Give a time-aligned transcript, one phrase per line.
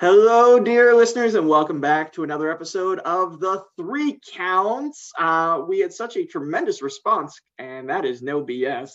[0.00, 5.12] Hello, dear listeners, and welcome back to another episode of the Three Counts.
[5.18, 8.92] Uh, we had such a tremendous response, and that is no BS.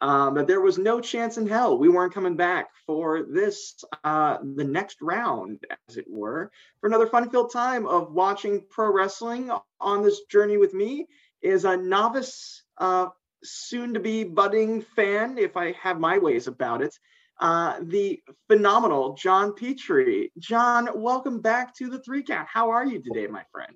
[0.00, 4.38] Um, that there was no chance in hell we weren't coming back for this, uh,
[4.56, 10.02] the next round, as it were, for another fun-filled time of watching pro wrestling on
[10.02, 11.06] this journey with me.
[11.42, 13.06] Is a novice, uh,
[13.44, 16.98] soon-to-be budding fan, if I have my ways about it
[17.40, 20.32] uh, the phenomenal John Petrie.
[20.38, 22.48] John, welcome back to the three count.
[22.52, 23.74] How are you today, my friend?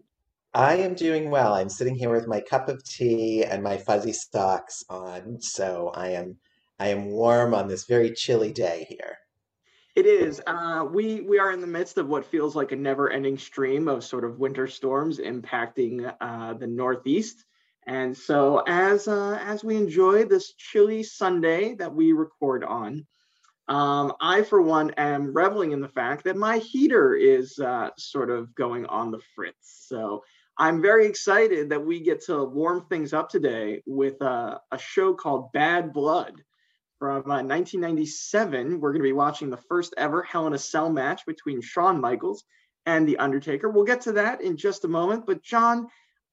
[0.55, 1.55] I am doing well.
[1.55, 6.11] I'm sitting here with my cup of tea and my fuzzy socks on, so I
[6.11, 6.37] am
[6.79, 9.19] I am warm on this very chilly day here.
[9.97, 10.41] It is.
[10.47, 14.05] Uh, we we are in the midst of what feels like a never-ending stream of
[14.05, 17.45] sort of winter storms impacting uh, the Northeast.
[17.87, 23.07] And so, as uh, as we enjoy this chilly Sunday that we record on,
[23.69, 28.31] um, I, for one, am reveling in the fact that my heater is uh, sort
[28.31, 29.85] of going on the fritz.
[29.89, 30.25] So
[30.57, 35.15] I'm very excited that we get to warm things up today with uh, a show
[35.15, 36.43] called Badd Blood
[36.99, 38.81] from uh, 1997.
[38.81, 42.01] We're going to be watching the first ever Hell in a Cell match between Shawn
[42.01, 42.45] Michaels
[42.87, 43.69] and The Undertaker.
[43.69, 45.27] We'll get to that in just a moment.
[45.27, 45.89] But, John,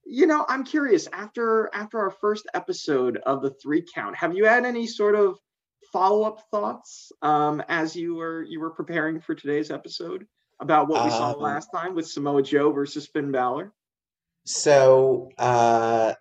[0.06, 4.46] you know, I'm curious after after our first episode of the three count, have you
[4.46, 5.38] had any sort of
[5.96, 10.28] follow-up thoughts um, as you were you were preparing for today's episode
[10.60, 13.72] about what we um, saw last time with Samoa Joe versus Finn Balor?
[14.44, 16.16] So, uh,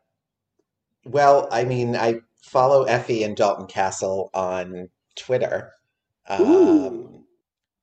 [1.05, 5.73] well, I mean, I follow Effy and Dalton Castle on Twitter,
[6.29, 7.25] um,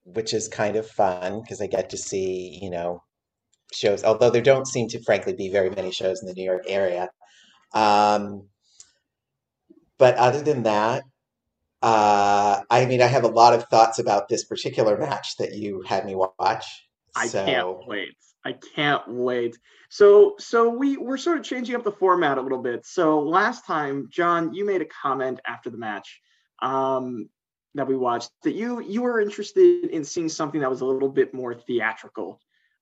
[0.05, 3.03] which is kind of fun because I get to see, you know,
[3.73, 4.05] shows.
[4.05, 7.09] Although there don't seem to, frankly, be very many shows in the New York area.
[7.73, 8.47] Um,
[9.97, 11.03] but other than that,
[11.81, 15.81] uh, I mean, I have a lot of thoughts about this particular match that you
[15.81, 16.65] had me watch.
[17.15, 17.45] I so...
[17.45, 18.15] can't wait.
[18.43, 19.57] I can't wait.
[19.89, 22.85] So, so we we're sort of changing up the format a little bit.
[22.85, 26.21] So last time, John, you made a comment after the match
[26.61, 27.29] um,
[27.75, 31.09] that we watched that you you were interested in seeing something that was a little
[31.09, 32.39] bit more theatrical.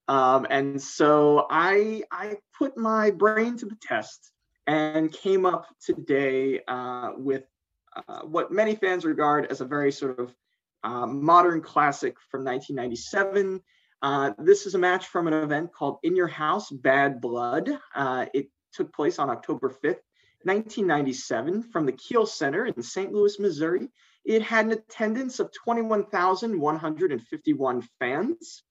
[0.08, 4.32] Um, and so I I put my brain to the test
[4.66, 7.44] and came up today uh, with
[7.96, 10.34] uh, what many fans regard as a very sort of
[10.82, 13.60] uh, modern classic from 1997.
[14.02, 17.78] Uh, this is a match from an event called In Your House Badd Blood.
[17.94, 20.00] Uh, it took place on October 5th,
[20.44, 23.12] 1997, from the Kiel Center in St.
[23.12, 23.90] Louis, Missouri.
[24.24, 28.62] It had an attendance of 21,151 fans.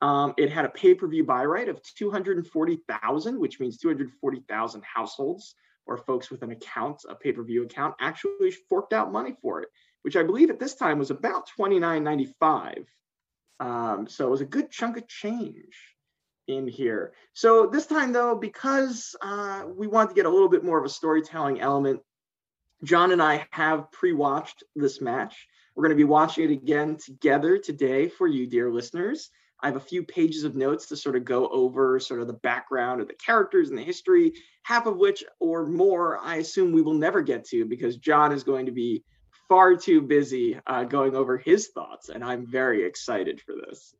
[0.00, 5.54] Um, it had a pay per view buy rate of 240,000, which means 240,000 households
[5.86, 9.68] or folks with an account, a pay-per-view account, actually forked out money for it,
[10.02, 12.86] which I believe at this time was about $29.95.
[13.60, 15.94] Um, so it was a good chunk of change
[16.48, 17.12] in here.
[17.32, 20.84] So this time though, because uh, we wanted to get a little bit more of
[20.84, 22.00] a storytelling element,
[22.84, 25.46] John and I have pre-watched this match.
[25.74, 29.30] We're going to be watching it again together today for you, dear listeners.
[29.62, 32.32] I have a few pages of notes to sort of go over sort of the
[32.32, 34.32] background of the characters and the history,
[34.64, 38.42] half of which or more I assume we will never get to because John is
[38.42, 39.04] going to be
[39.48, 43.94] far too busy uh, going over his thoughts, and I'm very excited for this.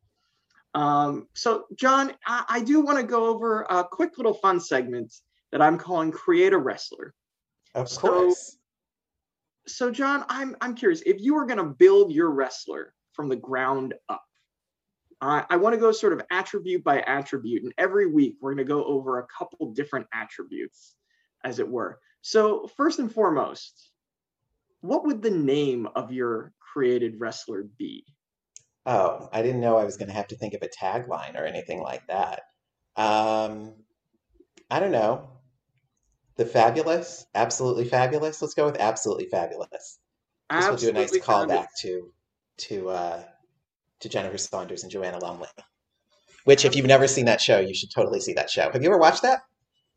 [0.74, 5.12] Um, so, John, I, I do want to go over a quick little fun segment
[5.52, 7.14] that I'm calling "Create a Wrestler."
[7.74, 8.56] Of so, course.
[9.66, 13.36] So, John, I'm I'm curious if you were going to build your wrestler from the
[13.36, 14.24] ground up
[15.22, 18.66] uh, I want to go sort of attribute by attribute, and every week we're going
[18.66, 20.96] to go over a couple different attributes,
[21.44, 22.00] as it were.
[22.22, 23.90] So, first and foremost,
[24.80, 28.04] what would the name of your created wrestler be?
[28.84, 31.44] Oh, I didn't know I was going to have to think of a tagline or
[31.44, 32.42] anything like that.
[32.96, 33.74] Um,
[34.72, 35.28] I don't know.
[36.36, 38.42] The fabulous, absolutely fabulous.
[38.42, 40.00] Let's go with absolutely fabulous.
[40.50, 42.12] This will do a nice callback to
[42.58, 43.24] to uh,
[44.02, 45.48] to Jennifer Saunders and Joanna Lumley.
[46.44, 48.70] Which, if you've never seen that show, you should totally see that show.
[48.70, 49.40] Have you ever watched that?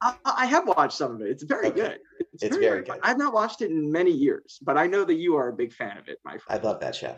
[0.02, 1.30] I, I have watched some of it.
[1.30, 1.82] It's very okay.
[1.82, 2.00] good.
[2.34, 3.00] It's, it's very, very good.
[3.02, 5.74] I've not watched it in many years, but I know that you are a big
[5.74, 6.62] fan of it, my friend.
[6.62, 7.16] I love that show.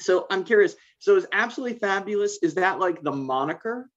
[0.00, 0.76] So I'm curious.
[0.98, 2.38] So is absolutely fabulous?
[2.42, 3.90] Is that like the moniker,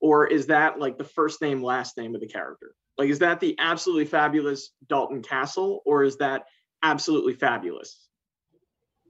[0.00, 2.74] or is that like the first name, last name of the character?
[2.96, 6.44] Like, is that the absolutely fabulous Dalton Castle, or is that
[6.82, 8.08] absolutely fabulous?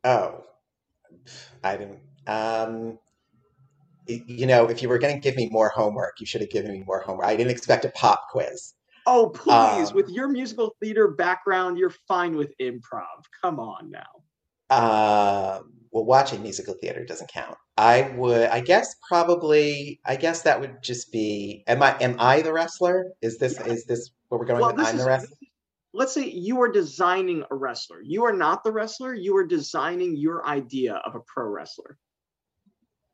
[0.02, 0.44] Oh,
[1.62, 2.00] I didn't.
[2.28, 2.98] Um,
[4.06, 6.72] you know, if you were going to give me more homework, you should have given
[6.72, 7.26] me more homework.
[7.26, 8.74] I didn't expect a pop quiz.
[9.06, 9.90] Oh, please.
[9.90, 13.24] Um, with your musical theater background, you're fine with improv.
[13.42, 14.04] Come on now.
[14.70, 15.60] Uh,
[15.90, 17.56] well, watching musical theater doesn't count.
[17.78, 18.48] I would.
[18.48, 20.00] I guess probably.
[20.04, 21.64] I guess that would just be.
[21.66, 21.96] Am I?
[22.00, 23.12] Am I the wrestler?
[23.22, 23.58] Is this?
[23.58, 23.72] Yeah.
[23.72, 24.86] Is this what we're going Well, with?
[24.86, 25.36] I'm the is wrestler.
[25.94, 28.02] let's say you are designing a wrestler.
[28.02, 31.96] You are not the wrestler, you are designing your idea of a pro wrestler.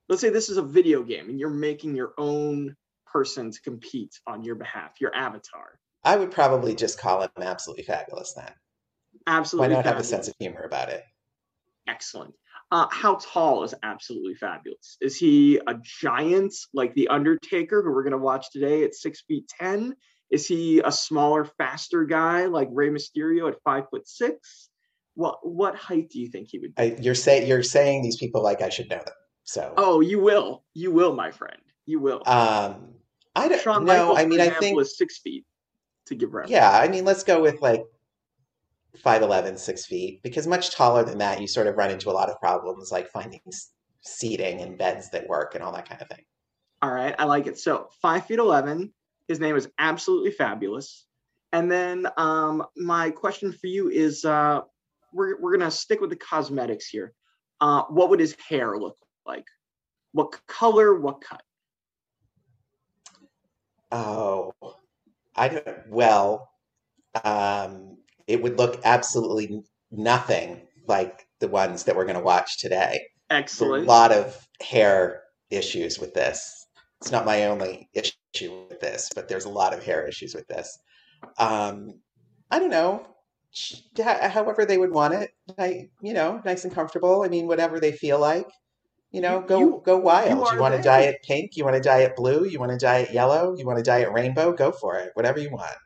[0.08, 4.20] Let's say this is a video game and you're making your own person to compete
[4.26, 5.78] on your behalf, your avatar.
[6.04, 8.34] I would probably just call him absolutely fabulous.
[8.34, 8.52] Then
[9.26, 9.68] Absolutely.
[9.68, 11.02] why not have a sense of humor about it?
[11.88, 12.34] Excellent.
[12.70, 14.96] Uh, how tall is absolutely fabulous?
[15.00, 19.22] Is he a giant like the Undertaker, who we're going to watch today at six
[19.26, 19.94] feet ten?
[20.30, 24.70] Is he a smaller, faster guy like Rey Mysterio at five foot six?
[25.14, 26.82] What what height do you think he would be?
[26.82, 29.14] I, you're saying you're saying these people like I should know them.
[29.44, 30.64] So, Oh, you will.
[30.74, 31.60] You will, my friend.
[31.86, 32.22] You will.
[32.26, 32.94] um,
[33.36, 34.08] I don't Shawn know.
[34.08, 35.44] Michaels, I mean, I think is six feet
[36.06, 36.52] to give reference.
[36.52, 36.70] yeah.
[36.70, 37.84] I mean, let's go with like
[39.04, 42.30] 5'11", 6 feet, because much taller than that, you sort of run into a lot
[42.30, 43.40] of problems like finding
[44.02, 46.24] seating and beds that work and all that kind of thing.
[46.82, 47.58] All right, I like it.
[47.58, 48.92] So five feet eleven.
[49.28, 51.06] His name is absolutely fabulous.
[51.52, 54.60] And then um, my question for you is: uh,
[55.12, 57.14] we're we're gonna stick with the cosmetics here.
[57.60, 58.96] Uh, what would his hair look
[59.26, 59.46] like?
[60.12, 60.94] What color?
[60.98, 61.42] What cut?
[63.90, 64.52] Oh,
[65.36, 65.88] I don't.
[65.88, 66.50] Well,
[67.24, 73.00] um, it would look absolutely nothing like the ones that we're going to watch today.
[73.30, 76.66] Are a lot of hair issues with this.
[77.00, 80.46] It's not my only issue with this, but there's a lot of hair issues with
[80.48, 80.78] this.
[81.38, 82.00] Um,
[82.50, 83.06] I don't know.
[84.02, 87.22] However they would want it, I, you know, nice and comfortable.
[87.22, 88.48] I mean, whatever they feel like.
[89.14, 90.28] You know, go you- go wild.
[90.30, 91.56] you You, want to dye it pink?
[91.56, 92.46] You want to dye it blue?
[92.46, 93.54] You want to dye it yellow?
[93.56, 94.52] You want to dye it rainbow?
[94.52, 95.12] Go for it.
[95.14, 95.76] Whatever you want.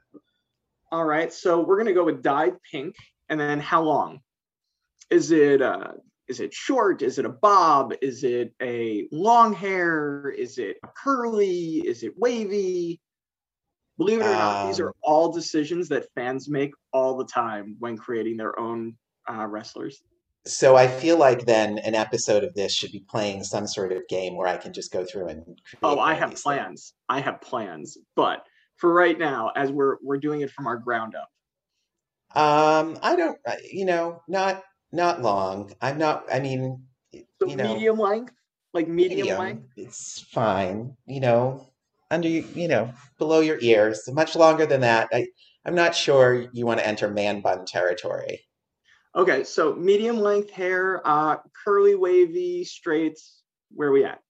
[0.90, 2.94] All right, so we're gonna go with dyed pink,
[3.28, 4.20] and then how long?
[5.10, 5.92] Is it uh,
[6.26, 7.02] is it short?
[7.02, 7.92] Is it a bob?
[8.00, 10.30] Is it a long hair?
[10.30, 11.82] Is it a curly?
[11.86, 12.98] Is it wavy?
[13.98, 17.76] Believe it or not, these are Um, all decisions that fans make all the time
[17.78, 18.96] when creating their own
[19.30, 20.00] uh, wrestlers.
[20.48, 24.06] So I feel like then an episode of this should be playing some sort of
[24.08, 26.42] game where I can just go through and create Oh, I have these things.
[26.42, 26.94] plans.
[27.08, 28.44] I have plans, but
[28.76, 31.28] for right now, as we're we're doing it from our ground up.
[32.34, 33.38] Um, I don't,
[33.70, 34.62] you know, not
[34.92, 35.72] not long.
[35.80, 36.24] I'm not.
[36.32, 36.82] I mean,
[37.14, 38.34] So you know, medium length,
[38.74, 39.38] like medium, medium.
[39.38, 39.68] length.
[39.76, 40.96] It's fine.
[41.06, 41.66] You know,
[42.10, 44.02] under you, you know, below your ears.
[44.12, 45.08] Much longer than that.
[45.12, 45.26] I
[45.64, 48.40] I'm not sure you want to enter man bun territory.
[49.14, 53.18] Okay, so medium length hair, uh, curly, wavy, straight.
[53.70, 54.20] Where we at?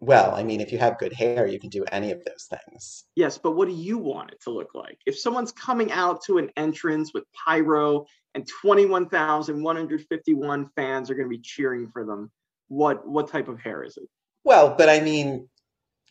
[0.00, 3.04] Well, I mean, if you have good hair, you can do any of those things.
[3.14, 4.98] Yes, but what do you want it to look like?
[5.06, 8.04] If someone's coming out to an entrance with pyro
[8.34, 12.30] and 21,151 fans are going to be cheering for them,
[12.68, 14.06] what what type of hair is it?
[14.44, 15.48] Well, but I mean,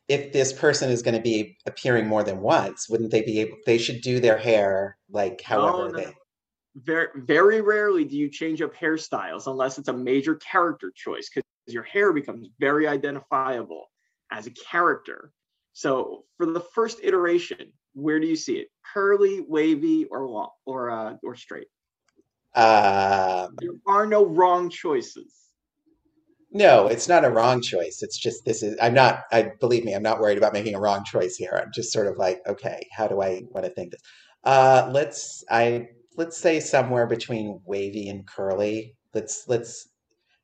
[0.07, 3.57] if this person is going to be appearing more than once, wouldn't they be able?
[3.65, 5.97] They should do their hair like however no, no.
[5.97, 6.13] they.
[6.75, 11.43] Very very rarely do you change up hairstyles unless it's a major character choice because
[11.67, 13.87] your hair becomes very identifiable
[14.31, 15.31] as a character.
[15.73, 18.67] So for the first iteration, where do you see it?
[18.93, 21.67] Curly, wavy, or long, or uh, or straight?
[22.55, 25.51] Um, There are no wrong choices.
[26.51, 28.01] no, it's not a wrong choice.
[28.01, 28.77] It's just this is.
[28.81, 29.23] I'm not.
[29.31, 29.93] I believe me.
[29.93, 31.59] I'm not worried about making a wrong choice here.
[31.61, 34.01] I'm just sort of like, okay, how do I want to think this?
[34.43, 35.43] Uh, let's.
[35.49, 38.95] I let's say somewhere between wavy and curly.
[39.13, 39.89] Let's let's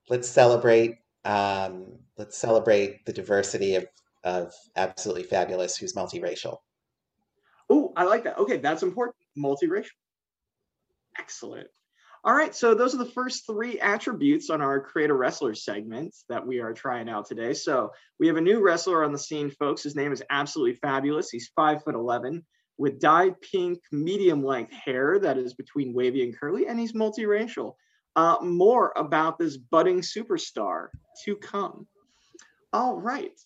[0.10, 0.98] let's celebrate.
[1.24, 3.86] Um, let's celebrate the diversity of
[4.24, 6.58] of absolutely fabulous who's multiracial.
[7.70, 8.38] Oh, I like that.
[8.38, 9.16] Okay, that's important.
[9.38, 9.90] Multiracial.
[11.18, 11.68] Excellent.
[12.24, 16.16] All right, so those are the first three attributes on our Create a Wrestler segment
[16.30, 17.54] that we are trying out today.
[17.54, 19.82] So we have a new wrestler on the scene, folks.
[19.82, 21.32] His name is absolutely fabulous.
[21.32, 22.46] He's five foot eleven
[22.82, 27.76] with dyed pink, medium length hair that is between wavy and curly, and he's multiracial.
[28.16, 30.88] Uh, more about this budding superstar
[31.24, 31.88] to come.
[32.74, 33.40] All right.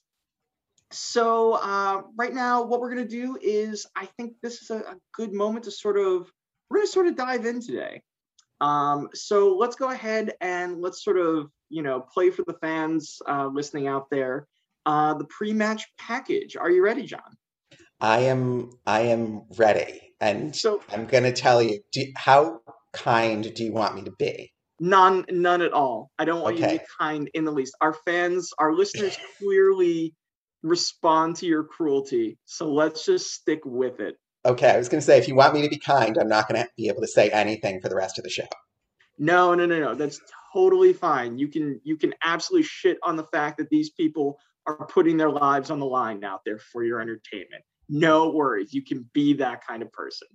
[0.91, 4.77] So uh, right now, what we're going to do is, I think this is a,
[4.77, 6.31] a good moment to sort of,
[6.69, 8.01] we're going to sort of dive in today.
[8.61, 13.19] Um, so let's go ahead and let's sort of, you know, play for the fans
[13.27, 14.47] uh, listening out there.
[14.85, 16.55] Uh, the pre-match package.
[16.55, 17.31] Are you ready, John?
[17.99, 21.79] I am I am ready, and So I'm going to tell you.
[21.91, 22.61] Do, how
[22.93, 24.51] kind do you want me to be?
[24.79, 26.11] none, none at all.
[26.19, 27.75] I don't want you to be kind in the least.
[27.81, 30.13] Our fans, our listeners clearly
[30.63, 32.37] respond to your cruelty.
[32.45, 34.17] So let's just stick with it.
[34.45, 36.47] Okay, I was going to say if you want me to be kind, I'm not
[36.47, 38.45] going to be able to say anything for the rest of the show.
[39.17, 39.95] No, no, no, no.
[39.95, 40.19] That's
[40.53, 41.37] totally fine.
[41.37, 44.37] You can you can absolutely shit on the fact that these people
[44.67, 47.63] are putting their lives on the line out there for your entertainment.
[47.89, 48.73] No worries.
[48.73, 50.27] You can be that kind of person.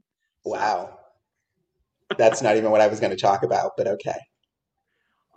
[0.45, 0.99] Wow.
[2.17, 4.19] That's not even what I was going to talk about, but okay.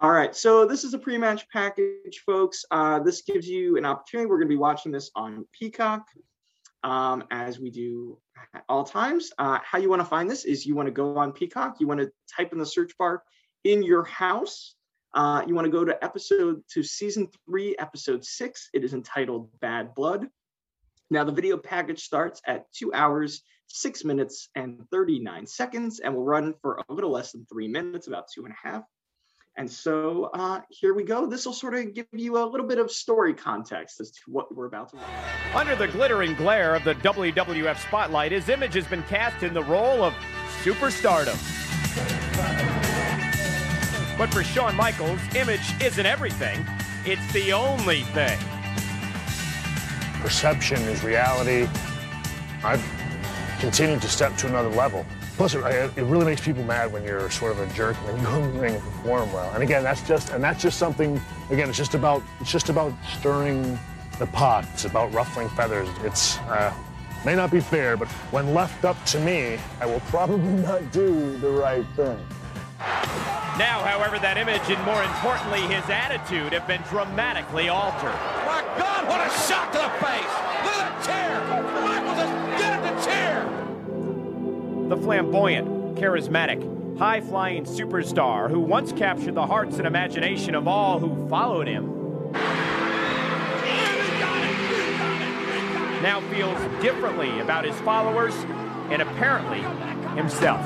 [0.01, 2.65] All right, so this is a pre-match package, folks.
[2.71, 4.27] Uh, this gives you an opportunity.
[4.29, 6.05] We're going to be watching this on Peacock,
[6.83, 8.17] um, as we do
[8.53, 9.31] at all times.
[9.37, 11.77] Uh, how you want to find this is you want to go on Peacock.
[11.79, 13.23] You want to type in the search bar
[13.63, 14.75] in your house.
[15.13, 18.69] Uh, you want to go to episode to season three, episode six.
[18.73, 20.27] It is entitled Badd Blood.
[21.09, 26.23] Now the video package starts at two hours, six minutes, and 39 seconds, and will
[26.23, 28.83] run for a little less than three minutes, about two and a half.
[29.55, 31.27] And so uh, here we go.
[31.27, 34.53] This will sort of give you a little bit of story context as to what
[34.55, 35.05] we're about to watch.
[35.53, 39.63] Under the glittering glare of the WWF spotlight, his image has been cast in the
[39.63, 40.13] role of
[40.63, 41.37] superstardom.
[44.17, 46.65] But for Shawn Michaels, image isn't everything,
[47.05, 48.39] it's the only thing.
[50.23, 51.67] Perception is reality.
[52.63, 52.81] I've
[53.59, 55.05] continued to step to another level.
[55.35, 55.65] Plus, it,
[55.97, 58.81] it really makes people mad when you're sort of a jerk and you go and
[58.81, 59.51] perform well.
[59.53, 61.19] And again, that's just and that's just something.
[61.49, 63.77] Again, it's just about it's just about stirring
[64.17, 64.65] the pot.
[64.71, 65.89] It's about ruffling feathers.
[66.03, 66.73] It's uh,
[67.25, 71.35] may not be fair, but when left up to me, I will probably not do
[71.39, 72.17] the right thing.
[73.59, 78.42] Now, however, that image and more importantly, his attitude have been dramatically altered.
[78.77, 80.33] God, what a shot to the face!
[80.65, 81.31] Look at the chair!
[81.83, 83.63] Michaels is getting the chair!
[84.89, 90.99] the flamboyant, charismatic, high flying superstar who once captured the hearts and imagination of all
[90.99, 92.31] who followed him.
[96.03, 98.35] Now feels differently about his followers
[98.91, 99.61] and apparently
[100.15, 100.61] himself.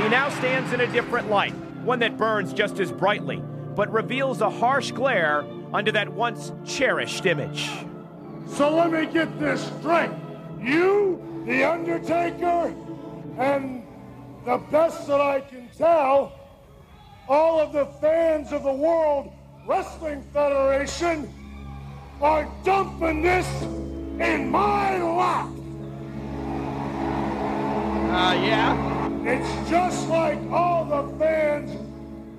[0.00, 3.42] He now stands in a different light, one that burns just as brightly,
[3.76, 7.70] but reveals a harsh glare under that once cherished image.
[8.46, 10.10] So let me get this straight.
[10.60, 12.74] You the Undertaker,
[13.38, 13.82] and
[14.44, 16.32] the best that I can tell,
[17.28, 19.32] all of the fans of the World
[19.66, 21.32] Wrestling Federation
[22.20, 25.48] are dumping this in my lap.
[28.10, 29.08] Uh, yeah?
[29.24, 31.70] It's just like all the fans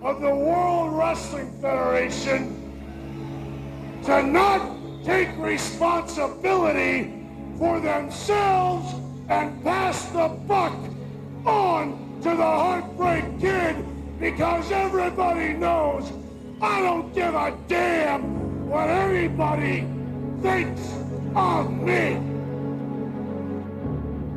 [0.01, 2.61] of the World Wrestling Federation
[4.05, 7.27] to not take responsibility
[7.58, 8.93] for themselves
[9.29, 10.74] and pass the buck
[11.46, 13.75] on to the Heartbreak Kid
[14.20, 16.12] because everybody knows
[16.62, 19.88] I don't give a damn what anybody
[20.41, 20.81] thinks
[21.36, 22.20] of me.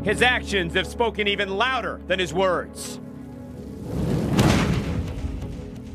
[0.05, 3.01] His actions have spoken even louder than his words.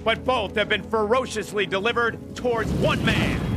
[0.04, 3.49] But both have been ferociously delivered towards one man.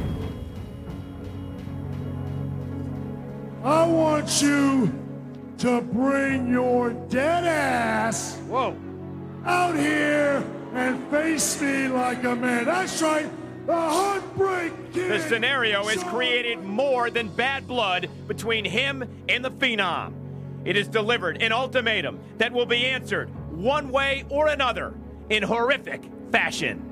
[3.64, 4.92] I want you
[5.58, 8.76] to bring your dead ass Whoa.
[9.44, 12.64] out here and face me like a man.
[12.64, 13.28] That's right,
[13.66, 15.12] the Heartbreak Kid.
[15.12, 20.12] The scenario has created more than bad blood between him and the Phenom.
[20.64, 24.92] It has delivered an ultimatum that will be answered one way or another
[25.30, 26.02] in horrific
[26.32, 26.91] fashion.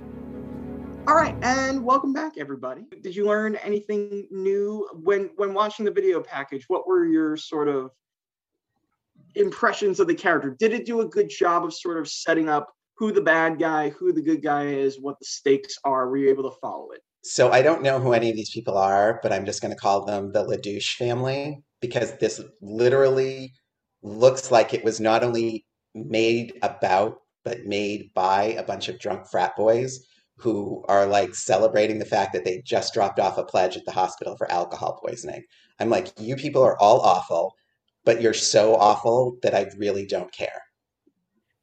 [1.10, 2.82] All right, and welcome back, everybody.
[3.02, 6.66] Did you learn anything new when when watching the video package?
[6.68, 7.90] What were your sort of
[9.34, 10.54] impressions of the character?
[10.56, 13.88] Did it do a good job of sort of setting up who the bad guy,
[13.88, 16.08] who the good guy is, what the stakes are?
[16.08, 17.00] Were you able to follow it?
[17.24, 19.80] So I don't know who any of these people are, but I'm just going to
[19.80, 23.52] call them the LaDouche family because this literally
[24.04, 29.26] looks like it was not only made about, but made by a bunch of drunk
[29.26, 30.06] frat boys
[30.40, 33.92] who are like celebrating the fact that they just dropped off a pledge at the
[33.92, 35.44] hospital for alcohol poisoning.
[35.78, 37.54] I'm like, you people are all awful,
[38.04, 40.62] but you're so awful that I really don't care.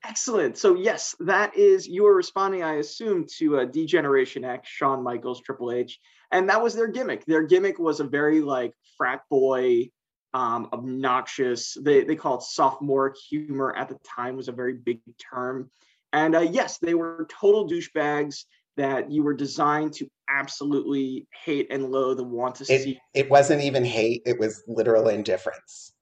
[0.08, 0.58] Excellent.
[0.58, 5.42] So yes, that is you were responding, I assume, to uh, D-Generation X, Shawn Michaels,
[5.42, 6.00] Triple H,
[6.32, 7.26] and that was their gimmick.
[7.26, 9.90] Their gimmick was a very like frat boy,
[10.34, 11.76] um, obnoxious.
[11.82, 15.72] They they call it sophomoric humor at the time was a very big term,
[16.14, 18.46] and uh, yes, they were total douchebags
[18.78, 23.00] that you were designed to absolutely hate and loathe and want to It, see.
[23.14, 25.94] it wasn't even hate, it was literal indifference.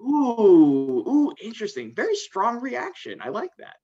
[0.00, 1.94] Ooh, ooh, interesting.
[1.94, 3.20] Very strong reaction.
[3.22, 3.76] I like that.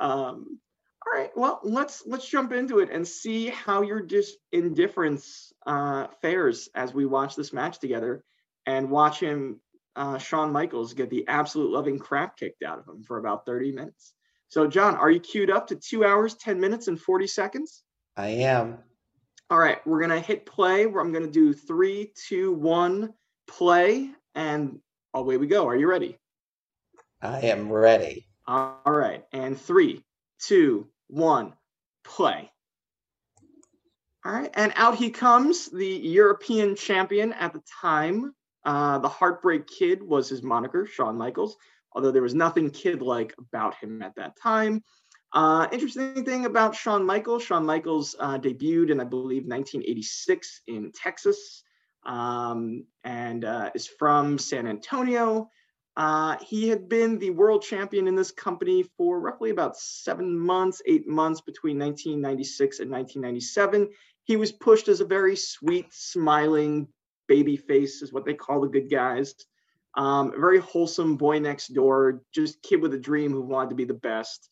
[0.00, 0.60] Um,
[1.06, 6.08] all right, well, let's let's jump into it and see how your dis- indifference uh,
[6.20, 8.22] fares as we watch this match together
[8.66, 9.60] and watch him,
[9.96, 13.72] uh, Shawn Michaels, get the absolute loving crap kicked out of him for about 30
[13.72, 14.12] minutes.
[14.48, 17.82] So, John, are you queued up to two hours, 10 minutes, and 40 seconds?
[18.16, 18.78] I am.
[19.50, 23.14] All right, we're going to hit play where I'm going to do three, two, one,
[23.46, 24.80] play, and
[25.14, 25.66] away we go.
[25.68, 26.18] Are you ready?
[27.20, 28.26] I am ready.
[28.46, 30.04] All right, and three,
[30.40, 31.54] two, one,
[32.04, 32.50] play.
[34.24, 38.34] All right, and out he comes, the European champion at the time.
[38.64, 41.56] Uh, the Heartbreak Kid was his moniker, Shawn Michaels,
[41.92, 44.82] although there was nothing kid like about him at that time.
[45.32, 50.92] Uh, interesting thing about Shawn Michaels Shawn Michaels uh, debuted in, I believe, 1986 in
[50.92, 51.62] Texas
[52.04, 55.50] um, and uh, is from San Antonio.
[55.96, 60.80] Uh, he had been the world champion in this company for roughly about seven months,
[60.86, 63.88] eight months between 1996 and 1997.
[64.22, 66.86] He was pushed as a very sweet, smiling
[67.26, 69.34] baby face, is what they call the good guys.
[69.96, 73.84] Um, very wholesome boy next door, just kid with a dream who wanted to be
[73.84, 74.48] the best.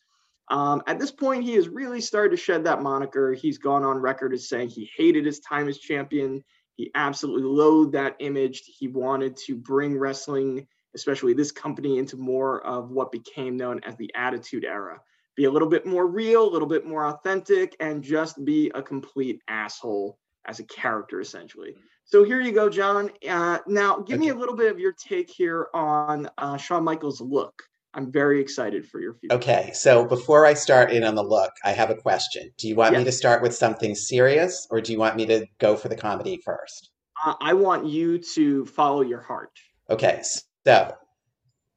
[0.48, 3.32] Um, at this point, he has really started to shed that moniker.
[3.32, 6.42] He's gone on record as saying he hated his time as champion.
[6.74, 8.62] He absolutely loathed that image.
[8.66, 10.66] He wanted to bring wrestling
[10.96, 14.98] especially this company, into more of what became known as the Attitude Era.
[15.36, 18.82] Be a little bit more real, a little bit more authentic, and just be a
[18.82, 21.76] complete asshole as a character, essentially.
[22.08, 23.10] So here you go, John.
[23.28, 24.26] Uh, now, give okay.
[24.26, 27.62] me a little bit of your take here on uh, Shawn Michaels' look.
[27.94, 29.34] I'm very excited for your future.
[29.34, 32.50] Okay, so before I start in on the look, I have a question.
[32.58, 33.00] Do you want yes.
[33.00, 35.96] me to start with something serious, or do you want me to go for the
[35.96, 36.90] comedy first?
[37.24, 39.50] Uh, I want you to follow your heart.
[39.90, 40.22] Okay,
[40.64, 40.94] so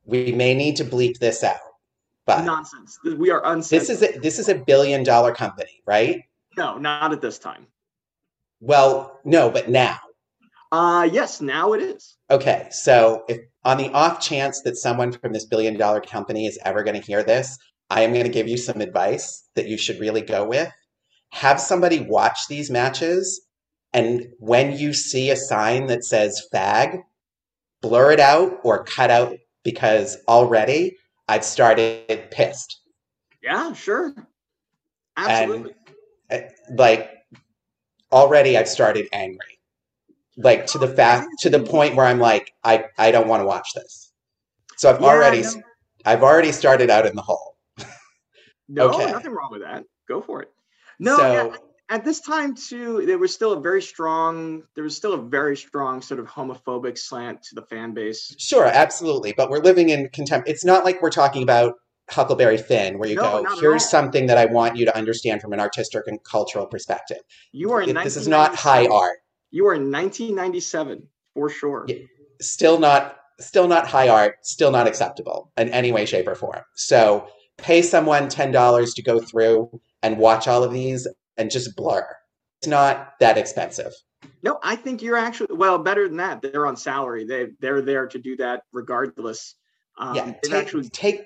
[0.05, 1.57] we may need to bleep this out.
[2.27, 2.99] But nonsense.
[3.17, 3.87] We are uncensored.
[3.87, 6.21] This is a, this is a billion dollar company, right?
[6.55, 7.65] No, not at this time.
[8.59, 9.97] Well, no, but now.
[10.71, 12.17] Uh yes, now it is.
[12.29, 16.59] Okay, so if on the off chance that someone from this billion dollar company is
[16.63, 17.57] ever going to hear this,
[17.89, 20.71] I am going to give you some advice that you should really go with.
[21.31, 23.41] Have somebody watch these matches,
[23.93, 27.01] and when you see a sign that says fag,
[27.81, 32.79] blur it out or cut out because already I've started pissed.
[33.41, 34.13] Yeah, sure.
[35.17, 35.73] Absolutely.
[36.29, 37.11] And, uh, like
[38.11, 39.58] already I've started angry.
[40.41, 43.41] Like to the oh, fact to the point where I'm like I I don't want
[43.41, 44.11] to watch this.
[44.77, 45.43] So I've yeah, already
[46.05, 47.57] I've already started out in the hole.
[48.69, 49.11] no, okay.
[49.11, 49.83] nothing wrong with that.
[50.07, 50.49] Go for it.
[50.97, 51.55] No, so, yeah,
[51.89, 55.57] at this time too there was still a very strong there was still a very
[55.57, 60.07] strong sort of homophobic slant to the fan base sure absolutely but we're living in
[60.09, 61.73] contempt it's not like we're talking about
[62.09, 65.53] huckleberry finn where you no, go here's something that i want you to understand from
[65.53, 67.19] an artistic and cultural perspective
[67.51, 69.17] you are in this is not high art
[69.51, 71.97] you are in 1997 for sure yeah,
[72.41, 76.61] still not still not high art still not acceptable in any way shape or form
[76.75, 77.27] so
[77.61, 79.69] pay someone $10 to go through
[80.01, 81.07] and watch all of these
[81.37, 82.07] and just blur.
[82.59, 83.93] It's not that expensive.
[84.43, 86.41] No, I think you're actually well better than that.
[86.41, 87.25] They're on salary.
[87.25, 89.55] They they're there to do that regardless.
[89.97, 91.21] Um, yeah, take, actually, take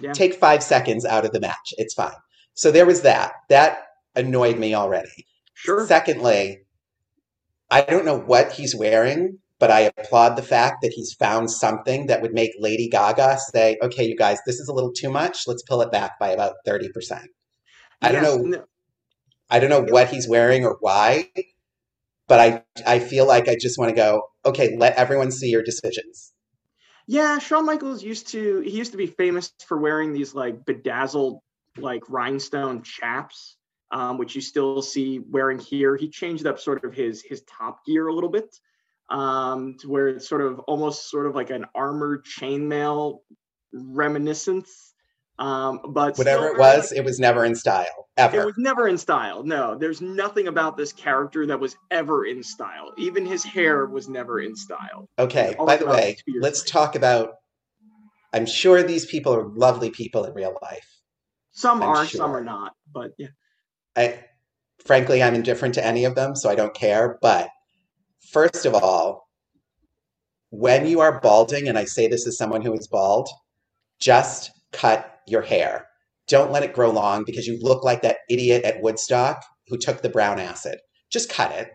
[0.00, 0.12] yeah.
[0.12, 1.74] take five seconds out of the match.
[1.76, 2.12] It's fine.
[2.54, 3.32] So there was that.
[3.48, 5.26] That annoyed me already.
[5.54, 5.86] Sure.
[5.86, 6.62] Secondly,
[7.72, 12.06] I don't know what he's wearing, but I applaud the fact that he's found something
[12.06, 15.46] that would make Lady Gaga say, "Okay, you guys, this is a little too much.
[15.46, 17.30] Let's pull it back by about thirty percent."
[18.02, 18.58] I yes, don't know.
[18.58, 18.64] No,
[19.48, 21.30] I don't know what he's wearing or why,
[22.28, 25.62] but I I feel like I just want to go, okay, let everyone see your
[25.62, 26.34] decisions.
[27.06, 31.40] Yeah, Shawn Michaels used to he used to be famous for wearing these like bedazzled
[31.78, 33.56] like rhinestone chaps,
[33.92, 35.96] um, which you still see wearing here.
[35.96, 38.58] He changed up sort of his his top gear a little bit
[39.10, 43.20] um, to where it's sort of almost sort of like an armored chainmail
[43.72, 44.92] reminiscence
[45.38, 48.42] um, but whatever it was, like, it was never in style ever.
[48.42, 49.42] It was never in style.
[49.42, 52.92] No, there's nothing about this character that was ever in style.
[52.98, 55.08] Even his hair was never in style.
[55.18, 55.56] Okay.
[55.58, 57.34] By the way, let's talk about.
[58.34, 60.88] I'm sure these people are lovely people in real life.
[61.50, 62.18] Some I'm are, sure.
[62.18, 62.74] some are not.
[62.92, 63.28] But yeah.
[63.96, 64.24] I,
[64.84, 67.18] frankly, I'm indifferent to any of them, so I don't care.
[67.20, 67.48] But
[68.30, 69.28] first of all,
[70.50, 73.28] when you are balding, and I say this as someone who is bald,
[74.00, 75.86] just cut your hair.
[76.28, 80.02] Don't let it grow long because you look like that idiot at Woodstock who took
[80.02, 80.78] the brown acid.
[81.10, 81.72] Just cut it.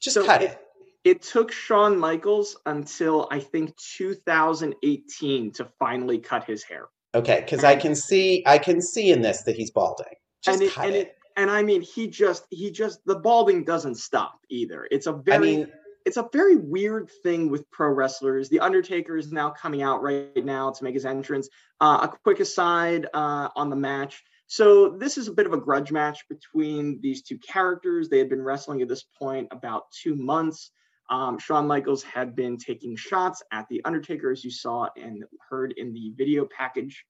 [0.00, 0.58] Just so cut it, it.
[1.04, 6.86] It took Shawn Michaels until I think 2018 to finally cut his hair.
[7.14, 10.06] Okay, because I can see I can see in this that he's balding.
[10.42, 11.06] Just and it, cut and it.
[11.08, 11.16] it.
[11.36, 14.86] And I mean, he just he just the balding doesn't stop either.
[14.90, 15.72] It's a very I mean,
[16.04, 18.48] it's a very weird thing with pro wrestlers.
[18.48, 21.48] The Undertaker is now coming out right now to make his entrance.
[21.80, 24.22] Uh, a quick aside uh, on the match.
[24.46, 28.08] So this is a bit of a grudge match between these two characters.
[28.08, 30.70] They had been wrestling at this point about two months.
[31.10, 35.72] Um, Shawn Michaels had been taking shots at the Undertaker, as you saw and heard
[35.76, 37.04] in the video package.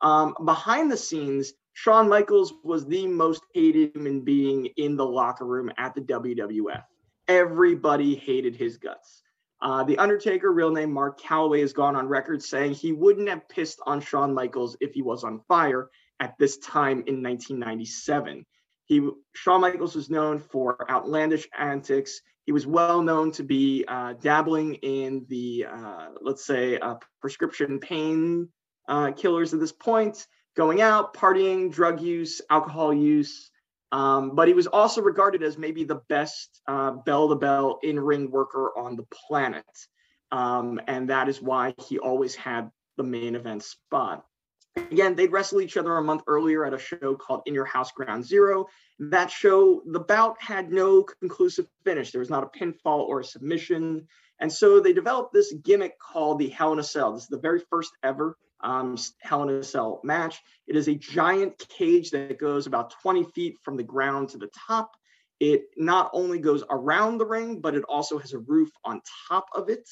[0.00, 5.44] Um, behind the scenes, Shawn Michaels was the most hated human being in the locker
[5.44, 6.84] room at the WWF.
[7.26, 9.22] Everybody hated his guts.
[9.60, 13.48] Uh, the Undertaker, real name Mark Calaway, has gone on record saying he wouldn't have
[13.48, 15.90] pissed on Shawn Michaels if he was on fire
[16.20, 18.46] at this time in 1997.
[18.84, 22.20] He Shawn Michaels was known for outlandish antics.
[22.46, 27.80] He was well known to be uh, dabbling in the, uh, let's say, uh, prescription
[27.80, 28.48] pain
[28.86, 33.48] uh, killers at this point, going out, partying, drug use, alcohol use.
[33.92, 38.30] Um, but he was also regarded as maybe the best bell to bell in ring
[38.30, 39.64] worker on the planet.
[40.32, 44.26] Um, and that is why he always had the main event spot.
[44.76, 47.92] Again, they'd wrestle each other a month earlier at a show called In Your House
[47.92, 48.66] Ground Zero.
[48.98, 52.10] That show, the bout had no conclusive finish.
[52.10, 54.08] There was not a pinfall or a submission.
[54.40, 57.12] And so they developed this gimmick called the Hell in a Cell.
[57.12, 60.40] This is the very first ever um, Hell in a Cell match.
[60.66, 64.50] It is a giant cage that goes about 20 feet from the ground to the
[64.66, 64.96] top.
[65.40, 69.46] It not only goes around the ring, but it also has a roof on top
[69.54, 69.88] of it.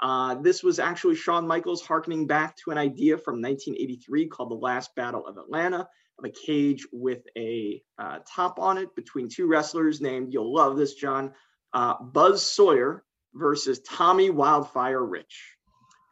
[0.00, 4.54] Uh, this was actually Shawn Michaels harkening back to an idea from 1983 called The
[4.54, 9.46] Last Battle of Atlanta, of a cage with a uh, top on it between two
[9.46, 11.32] wrestlers named, you'll love this, John,
[11.72, 13.04] uh, Buzz Sawyer
[13.34, 15.57] versus Tommy Wildfire Rich.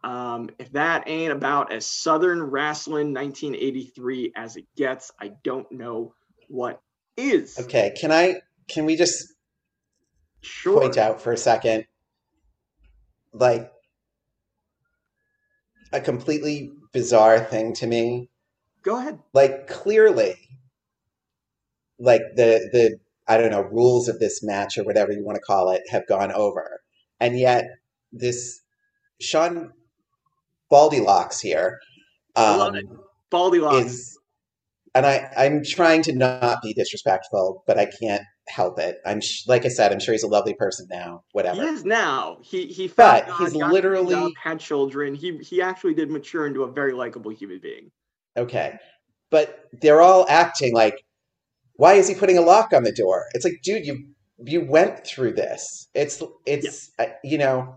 [0.06, 6.14] Um, if that ain't about as Southern wrestling 1983 as it gets, I don't know
[6.46, 6.80] what
[7.16, 7.58] is.
[7.58, 8.40] Okay, can I?
[8.68, 9.34] Can we just
[10.42, 10.80] sure.
[10.80, 11.86] point out for a second,
[13.32, 13.72] like
[15.92, 18.30] a completely bizarre thing to me.
[18.84, 19.18] Go ahead.
[19.34, 20.36] Like clearly,
[21.98, 25.42] like the the I don't know rules of this match or whatever you want to
[25.42, 26.80] call it have gone over,
[27.18, 27.64] and yet
[28.12, 28.60] this
[29.20, 29.72] Shawn
[30.72, 31.78] Baldylocks here.
[32.34, 32.84] Um, I love it.
[33.32, 33.84] Baldylocks.
[33.86, 34.18] Is,
[34.94, 38.98] and I, I'm trying to not be disrespectful, but I can't help it.
[39.04, 41.22] I'm sh- like I said, I'm sure he's a lovely person now.
[41.32, 41.62] Whatever.
[41.62, 42.38] He is now.
[42.42, 42.88] He he.
[42.88, 45.14] But he's literally had children.
[45.14, 47.90] He he actually did mature into a very likable human being.
[48.36, 48.78] Okay,
[49.30, 51.02] but they're all acting like,
[51.74, 53.24] why is he putting a lock on the door?
[53.34, 55.88] It's like, dude, you you went through this.
[55.94, 57.04] It's it's yeah.
[57.04, 57.76] uh, you know.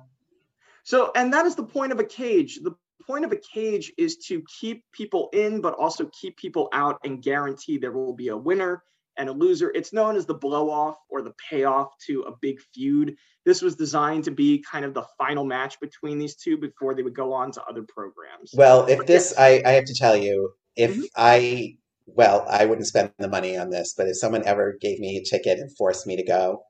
[0.83, 2.59] So and that is the point of a cage.
[2.61, 6.99] The point of a cage is to keep people in, but also keep people out
[7.03, 8.83] and guarantee there will be a winner
[9.17, 9.71] and a loser.
[9.75, 13.15] It's known as the blow off or the payoff to a big feud.
[13.45, 17.03] This was designed to be kind of the final match between these two before they
[17.03, 18.51] would go on to other programs.
[18.53, 21.01] Well, if this, I, I have to tell you, if mm-hmm.
[21.17, 25.17] I, well, I wouldn't spend the money on this, but if someone ever gave me
[25.17, 26.63] a ticket and forced me to go,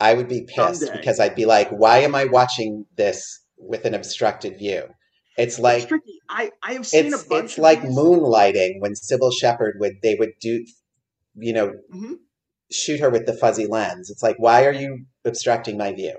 [0.00, 0.98] I would be pissed Someday.
[0.98, 4.84] because I'd be like, why am I watching this with an obstructed view?
[5.36, 7.44] It's like it's I I have seen it's, a bunch.
[7.52, 7.96] It's like these.
[7.96, 10.64] moonlighting when Cybill Shepherd would they would do
[11.34, 12.14] you know, mm-hmm.
[12.70, 14.10] shoot her with the fuzzy lens.
[14.10, 16.16] It's like, why are you obstructing my view?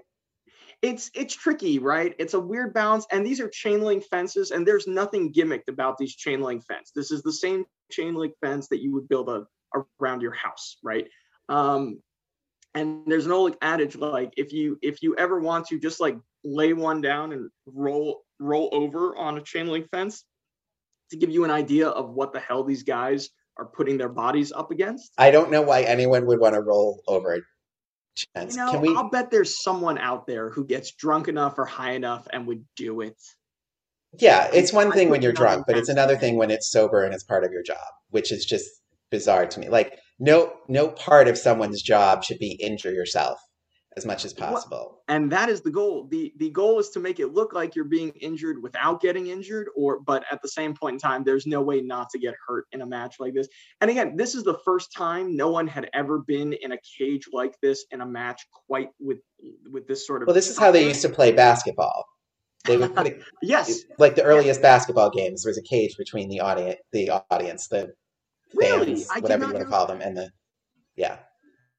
[0.82, 2.16] It's it's tricky, right?
[2.18, 6.00] It's a weird balance, and these are chain link fences, and there's nothing gimmicked about
[6.00, 6.92] these chain link fence.
[6.96, 9.44] This is the same chain link fence that you would build a,
[10.00, 11.06] around your house, right?
[11.50, 12.02] Um,
[12.74, 16.18] and there's an old adage like if you if you ever want to just like
[16.44, 20.24] lay one down and roll roll over on a chain link fence
[21.12, 24.52] to give you an idea of what the hell these guys are putting their bodies
[24.52, 25.12] up against.
[25.18, 27.38] I don't know why anyone would want to roll over
[28.16, 28.56] Chance.
[28.56, 28.96] You know, Can we...
[28.96, 32.66] I'll bet there's someone out there who gets drunk enough or high enough and would
[32.76, 33.16] do it.
[34.20, 37.14] Yeah, it's one thing when you're drunk, but it's another thing when it's sober and
[37.14, 37.78] it's part of your job,
[38.10, 38.70] which is just
[39.10, 39.70] bizarre to me.
[39.70, 43.40] Like no no part of someone's job should be injure yourself
[43.98, 45.02] as much as possible.
[45.10, 46.08] And that is the goal.
[46.10, 49.68] The the goal is to make it look like you're being injured without getting injured
[49.76, 52.66] or but at the same point in time there's no way not to get hurt
[52.72, 53.48] in a match like this.
[53.82, 57.26] And again, this is the first time no one had ever been in a cage
[57.34, 59.20] like this in a match quite with
[59.70, 62.06] with this sort of Well, this is how they used to play basketball.
[62.66, 65.44] They would put a, yes, like the earliest basketball games.
[65.44, 67.92] There was a cage between the audience, the audience, the
[68.60, 69.04] fans, really?
[69.22, 70.32] whatever you want to call them, and the
[70.96, 71.18] yeah.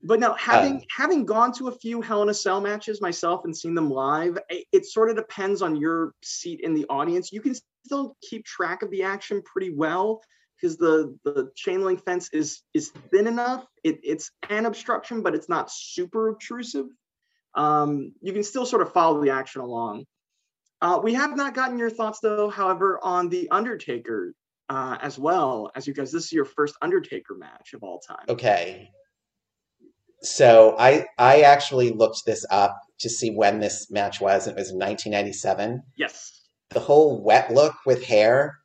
[0.05, 3.45] But now, having um, having gone to a few Hell in a Cell matches myself
[3.45, 7.31] and seen them live, it, it, sort of depends on your seat in the audience.
[7.31, 7.55] You can
[7.87, 10.21] still keep track of the action pretty well
[10.61, 13.65] because the the chain link fence is is thin enough.
[13.85, 16.87] It, it's an obstruction, but it's not super obtrusive.
[17.55, 20.07] um, you can still sort of follow the action along.
[20.81, 24.35] Uh, we have not gotten your thoughts, though, however, on the Undertaker
[24.73, 26.11] uh, as well, as you guys.
[26.11, 28.25] This is your first Undertaker match of all time.
[28.29, 28.89] Okay.
[30.23, 34.47] So I I actually looked this up to see when this match was.
[34.47, 35.83] It was in 1997.
[35.99, 36.41] Yes.
[36.71, 38.57] The whole wet look with hair,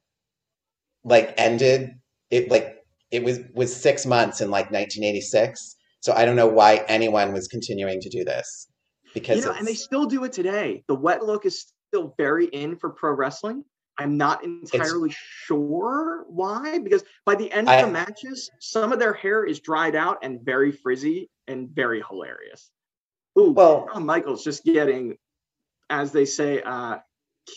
[1.04, 1.92] like ended.
[2.30, 2.78] It like
[3.12, 5.76] it was was six months in like 1986.
[6.00, 8.68] So I don't know why anyone was continuing to do this
[9.14, 10.84] because you know, and they still do it today.
[10.88, 13.66] The wet look is still very in for pro wrestling.
[13.98, 18.94] I'm not entirely it's, sure why, because by the end of I, the matches, some
[18.94, 22.70] of their hair is dried out and very frizzy and very hilarious.
[23.40, 25.18] Ooh, well, Shawn Michaels just getting,
[25.90, 26.98] as they say, uh,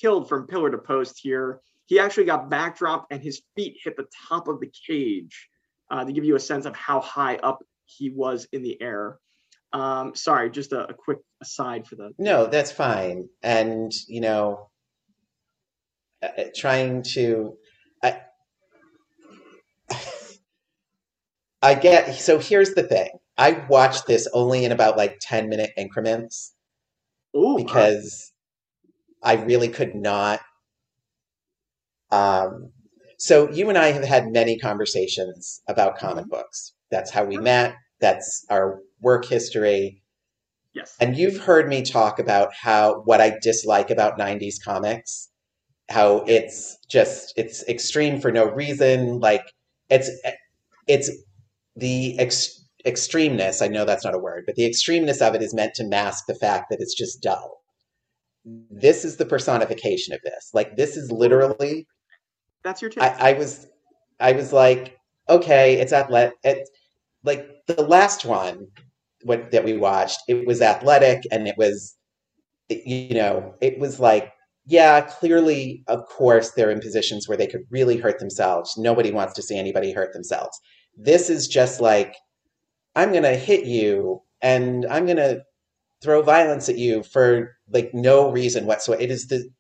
[0.00, 1.61] killed from pillar to post here.
[1.87, 5.48] He actually got backdropped and his feet hit the top of the cage
[5.90, 9.18] uh, to give you a sense of how high up he was in the air.
[9.72, 12.12] Um, sorry, just a, a quick aside for the.
[12.18, 13.29] No, that's fine.
[13.42, 14.69] And, you know,
[16.56, 17.54] trying to.
[18.02, 18.20] I,
[21.62, 22.14] I get.
[22.14, 26.54] So here's the thing I watched this only in about like 10 minute increments
[27.35, 28.33] Ooh, because
[29.22, 30.40] I really could not.
[32.11, 32.72] Um,
[33.16, 36.30] so you and I have had many conversations about comic mm-hmm.
[36.33, 36.74] books.
[36.90, 37.74] That's how we met.
[38.00, 40.02] That's our work history.
[40.74, 40.96] Yes.
[41.00, 45.29] And you've heard me talk about how what I dislike about 90s comics,
[45.90, 49.42] how it's just it's extreme for no reason, like
[49.88, 50.11] it's
[50.87, 51.11] it's
[51.76, 55.55] the ex- extremeness, I know that's not a word, but the extremeness of it is
[55.55, 57.62] meant to mask the fact that it's just dull.
[58.70, 60.50] This is the personification of this.
[60.55, 61.87] Like this is literally
[62.64, 62.90] that's your.
[62.98, 63.66] I, I was
[64.18, 64.96] I was like,
[65.29, 66.35] okay, it's athletic.
[66.44, 66.70] It's
[67.24, 68.68] like the last one
[69.22, 71.96] what, that we watched, it was athletic and it was,
[72.68, 74.33] you know, it was like,
[74.70, 78.78] yeah, clearly, of course, they're in positions where they could really hurt themselves.
[78.78, 80.56] Nobody wants to see anybody hurt themselves.
[80.96, 82.14] This is just like,
[82.94, 85.42] I'm going to hit you and I'm going to
[86.00, 89.02] throw violence at you for like no reason whatsoever.
[89.02, 89.50] It is the,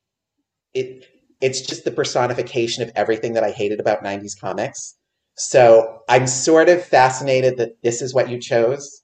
[0.74, 1.04] it,
[1.40, 4.94] it's just the personification of everything that I hated about 90s comics.
[5.34, 9.02] So I'm sort of fascinated that this is what you chose.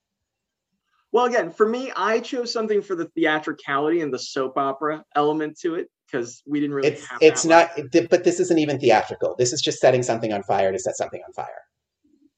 [1.10, 5.58] Well, again, for me, I chose something for the theatricality and the soap opera element
[5.62, 6.88] to it because we didn't really.
[6.88, 7.70] It's it's not,
[8.10, 9.34] but this isn't even theatrical.
[9.38, 11.62] This is just setting something on fire to set something on fire.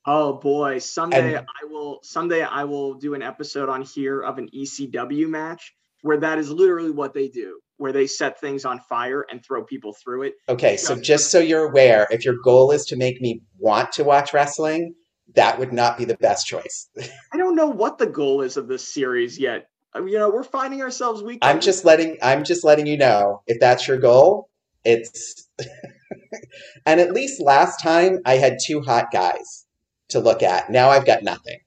[0.06, 0.78] Oh boy!
[0.78, 2.00] Someday and, I will.
[2.02, 6.50] Someday I will do an episode on here of an ECW match where that is
[6.50, 10.34] literally what they do where they set things on fire and throw people through it.
[10.48, 14.04] Okay, so just so you're aware, if your goal is to make me want to
[14.04, 14.94] watch wrestling,
[15.34, 16.90] that would not be the best choice.
[17.32, 19.68] I don't know what the goal is of this series yet.
[19.94, 21.38] You know, we're finding ourselves weak.
[21.42, 24.48] I'm just letting I'm just letting you know if that's your goal,
[24.84, 25.48] it's
[26.86, 29.66] and at least last time I had two hot guys
[30.10, 30.70] to look at.
[30.70, 31.58] Now I've got nothing.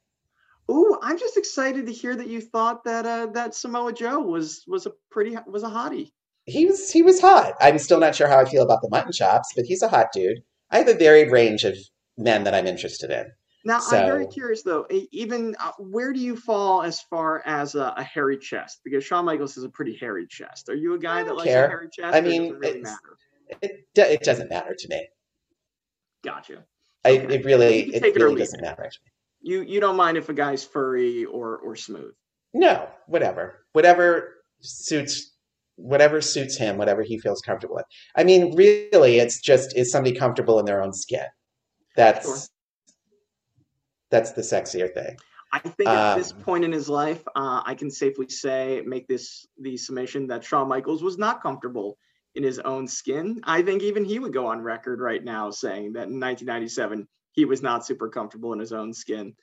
[0.70, 4.64] Ooh, I'm just excited to hear that you thought that uh, that Samoa Joe was
[4.68, 6.12] was a pretty was a hottie.
[6.46, 7.56] He was he was hot.
[7.60, 10.08] I'm still not sure how I feel about the mutton chops, but he's a hot
[10.14, 10.40] dude.
[10.70, 11.76] I have a varied range of
[12.18, 13.32] men that I'm interested in.
[13.64, 14.88] Now so, I'm very curious though.
[15.12, 18.82] Even uh, where do you fall as far as a, a, hairy chest?
[18.84, 20.70] Because Shawn Michaels has a pretty hairy chest.
[20.70, 21.66] Are you a guy that likes care.
[21.66, 22.16] a hairy chest?
[22.16, 22.84] I mean, it, really
[23.62, 25.08] it, it, doesn't matter to me.
[26.24, 26.64] Gotcha.
[27.06, 30.30] I, it really it, it really doesn't matter to me you you don't mind if
[30.30, 32.14] a guy's furry or or smooth.
[32.54, 35.32] No, whatever, whatever suits
[35.76, 37.86] whatever suits him, whatever he feels comfortable with.
[38.16, 41.26] I mean, really, it's just is somebody comfortable in their own skin.
[41.96, 42.38] That's sure.
[44.12, 45.18] That's the sexier thing.
[45.54, 49.08] I think at um, this point in his life, uh, I can safely say, make
[49.08, 51.98] this the summation that Shawn Michaels was not comfortable
[52.36, 53.42] in his own skin.
[53.44, 57.46] I think even he would go on record right now saying that in 1997 he
[57.46, 59.36] was not super comfortable in his own skin.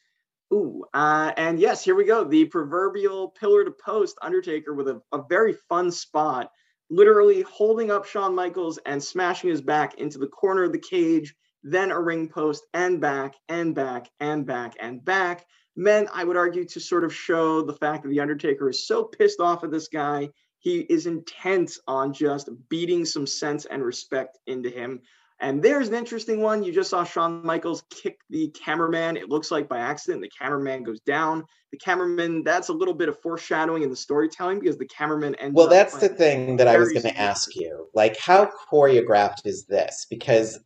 [0.53, 2.25] Ooh, uh, and yes, here we go.
[2.25, 6.51] The proverbial pillar to post Undertaker with a, a very fun spot,
[6.89, 11.35] literally holding up Shawn Michaels and smashing his back into the corner of the cage,
[11.71, 15.47] then a ring post and back and back and back and back.
[15.77, 19.05] Men, I would argue, to sort of show the fact that The Undertaker is so
[19.05, 20.29] pissed off at this guy.
[20.59, 25.01] He is intent on just beating some sense and respect into him.
[25.41, 26.65] And there's an interesting one.
[26.65, 29.17] You just saw Shawn Michaels kick the cameraman.
[29.17, 30.21] It looks like by accident.
[30.21, 31.45] The cameraman goes down.
[31.71, 35.55] The cameraman, that's a little bit of foreshadowing in the storytelling because the cameraman ends
[35.55, 37.89] Well, that's the thing that I was going to ask you.
[37.95, 40.07] Like, how choreographed is this?
[40.11, 40.59] Because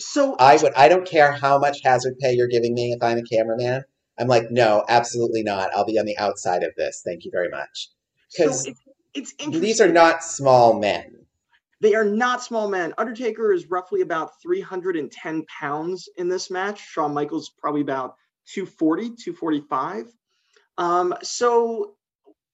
[0.00, 3.18] so I would I don't care how much hazard pay you're giving me if I'm
[3.18, 3.84] a cameraman.
[4.18, 5.70] I'm like, no, absolutely not.
[5.74, 7.02] I'll be on the outside of this.
[7.04, 7.88] Thank you very much.
[8.28, 8.80] So Because it's,
[9.14, 9.62] it's interesting.
[9.62, 11.16] these are not small men.
[11.80, 12.92] They are not small men.
[12.98, 16.80] Undertaker is roughly about 310 pounds in this match.
[16.80, 18.16] Shawn Michaels probably about
[18.52, 20.06] 240, 245.
[20.76, 21.94] Um, so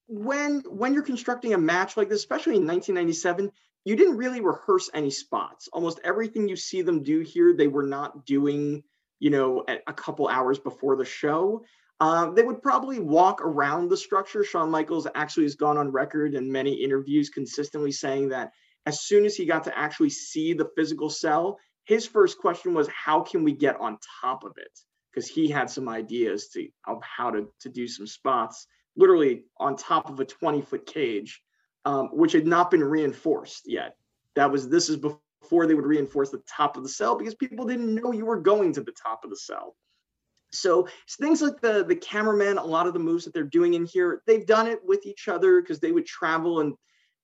[0.07, 3.51] when when you're constructing a match like this, especially in 1997,
[3.87, 5.69] you didn't really rehearse any spots.
[5.71, 8.83] Almost everything you see them do here, they were not doing,
[9.19, 11.63] you know, a, couple hours before the show.
[12.01, 14.43] Uh, they would probably walk around the structure.
[14.43, 18.51] Shawn Michaels actually has gone on record in many interviews consistently saying that
[18.85, 22.89] as soon as he got to actually see the physical cell, his first question was,
[22.89, 24.77] "How can we get on top of it?"
[25.09, 29.77] Because he had some ideas to of how to to do some spots, literally on
[29.77, 31.41] top of a 20 foot cage,
[31.87, 33.95] um, which had not been reinforced yet.
[34.35, 37.65] That was this is before they would reinforce the top of the cell because people
[37.65, 39.73] didn't know you were going to the top of the cell.
[40.51, 43.85] So things like the the cameramen, a lot of the moves that they're doing in
[43.85, 46.73] here, they've done it with each other because they would travel and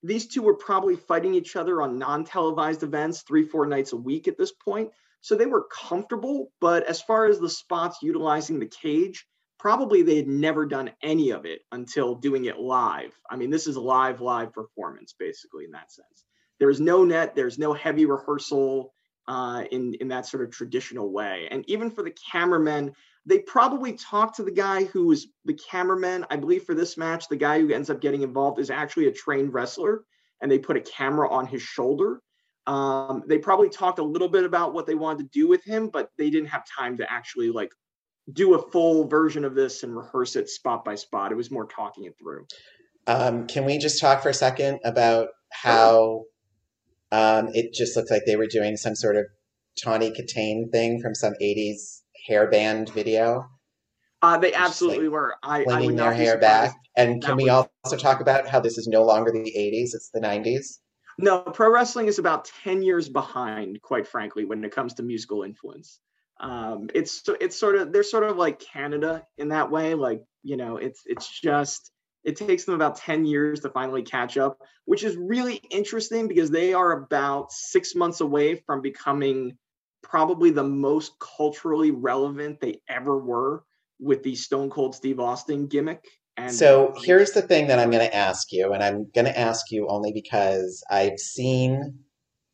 [0.02, 4.30] these two were probably fighting each other on non-televised events three, four nights a week
[4.30, 4.91] at this point.
[5.19, 9.26] So they were comfortable, but as far as the spots utilizing the cage,
[9.63, 13.17] probably they had never done any of it until doing it live.
[13.30, 16.26] I mean, this is live, live performance, basically, in that sense.
[16.60, 18.93] There is no net, there's no heavy rehearsal
[19.26, 21.47] uh, in, in that sort of traditional way.
[21.49, 22.91] And even for the cameramen,
[23.26, 26.26] they probably talked to the guy who was the cameraman.
[26.30, 29.13] I believe for this match, the guy who ends up getting involved is actually a
[29.13, 30.04] trained wrestler,
[30.41, 32.19] and they put a camera on his shoulder.
[32.67, 35.88] Um, they probably talked a little bit about what they wanted to do with him,
[35.88, 37.71] but they didn't have time to actually like
[38.31, 41.31] do a full version of this and rehearse it spot by spot.
[41.31, 42.45] It was more talking it through.
[43.07, 46.23] Um, can we just talk for a second about how
[47.12, 49.25] um, it just looked like they were doing some sort of
[49.81, 53.45] Tawny Kitaen thing from some 80s hairband video?
[54.21, 55.36] Uh, they Just, like, absolutely were.
[55.43, 56.73] I, I flinging would their hair back.
[56.95, 60.12] And can we was- also talk about how this is no longer the 80s, it's
[60.13, 60.79] the 90s?
[61.19, 65.43] No, pro wrestling is about 10 years behind, quite frankly, when it comes to musical
[65.43, 65.99] influence.
[66.39, 69.93] Um, it's it's sort of they're sort of like Canada in that way.
[69.93, 71.91] Like, you know, it's it's just
[72.23, 76.49] it takes them about 10 years to finally catch up, which is really interesting because
[76.49, 79.57] they are about six months away from becoming
[80.01, 83.63] probably the most culturally relevant they ever were
[83.99, 86.05] with the Stone Cold Steve Austin gimmick.
[86.35, 89.37] And So here's the thing that I'm going to ask you, and I'm going to
[89.37, 91.99] ask you only because I've seen,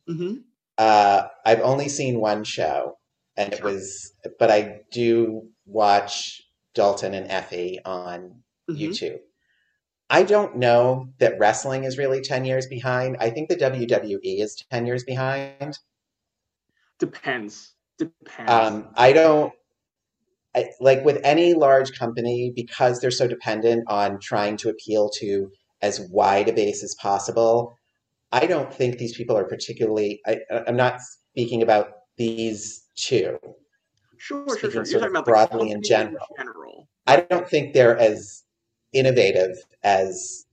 [0.09, 0.35] mm-hmm.
[0.77, 2.98] uh, I've only seen one show,
[3.39, 6.41] and it was, but I do watch
[6.75, 8.77] Dalton and Effy on Mhm.
[8.77, 9.19] YouTube.
[10.09, 13.17] I don't know that wrestling is really 10 years behind.
[13.19, 15.79] I think the WWE is 10 years behind.
[16.99, 17.75] depends.
[17.97, 18.51] Depends.
[18.51, 19.53] Um, I don't
[20.55, 25.49] I, like with any large company because they're so dependent on trying to appeal to
[25.81, 27.73] as wide a base as possible.
[28.31, 30.19] I don't think these people are particularly.
[30.27, 30.99] I, I'm not
[31.31, 33.37] speaking about these two.
[34.17, 34.83] Sure, sure, speaking sure.
[34.85, 36.25] You're talking about broadly in general.
[36.37, 36.87] general.
[37.07, 38.43] I don't think they're as
[38.93, 40.45] innovative as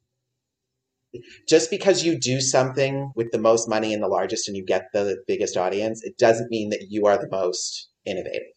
[1.48, 4.88] just because you do something with the most money and the largest and you get
[4.92, 8.48] the biggest audience, it doesn't mean that you are the most innovative.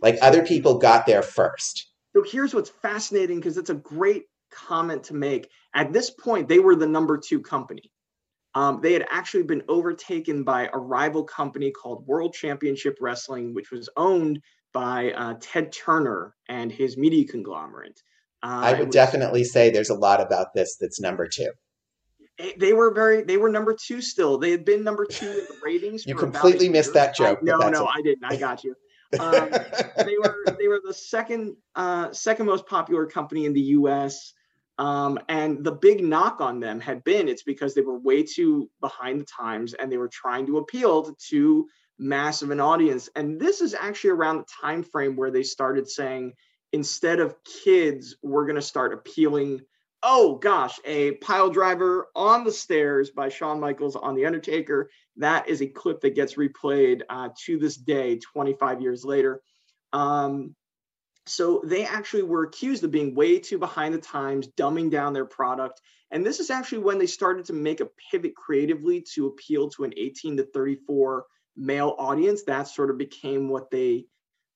[0.00, 1.90] Like other people got there first.
[2.14, 5.48] So here's what's fascinating because it's a great comment to make.
[5.74, 7.90] At this point, they were the number two company.
[8.58, 13.70] Um, they had actually been overtaken by a rival company called World Championship Wrestling, which
[13.70, 14.42] was owned
[14.72, 18.02] by uh, Ted Turner and his media conglomerate.
[18.42, 21.52] Uh, I would was- definitely say there's a lot about this that's number two.
[22.40, 24.38] eh, they were very they were number two still.
[24.38, 27.58] They had been number two in the ratings You completely missed that joke, I, no
[27.68, 28.24] no i didn't.
[28.24, 28.74] I got you.
[29.18, 29.48] Um,
[29.96, 34.34] they were they were the second uh, second most popular company in the us
[34.78, 38.70] um, and the big knock on them had been it's because they were way too
[38.80, 41.66] behind the times and they were trying to appeal to too
[41.98, 46.32] massive an audience and this is actually around the time frame where they started saying
[46.72, 49.60] instead of kids we're going to start appealing
[50.02, 54.90] oh gosh, a pile driver on the stairs by Shawn Michaels on The Undertaker.
[55.16, 59.42] That is a clip that gets replayed uh, to this day, 25 years later.
[59.92, 60.54] Um,
[61.28, 65.24] so they actually were accused of being way too behind the times, dumbing down their
[65.24, 65.80] product.
[66.10, 69.84] And this is actually when they started to make a pivot creatively to appeal to
[69.84, 71.26] an 18 to 34
[71.56, 72.44] male audience.
[72.44, 74.06] That sort of became what they,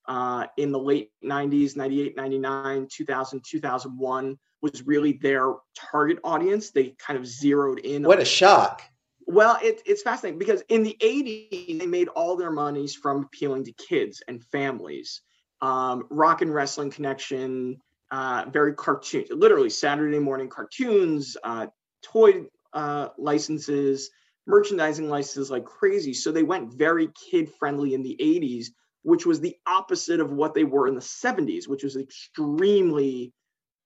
[0.09, 6.71] uh, in the late 90s, 98, 99, 2000, 2001, was really their target audience.
[6.71, 8.03] They kind of zeroed in.
[8.03, 8.83] What a shock.
[9.27, 13.65] well, it, it's fascinating because in the 80s, they made all their monies from appealing
[13.65, 15.21] to kids and families.
[15.63, 21.69] Um, rock and wrestling connection, uh, very cartoon, literally Saturday morning cartoons, uh,
[22.03, 22.45] toy
[22.75, 24.11] uh, licenses,
[24.47, 26.13] merchandising licenses like crazy.
[26.13, 28.67] So they went very kid friendly in the 80s,
[29.03, 33.33] which was the opposite of what they were in the 70s, which was extremely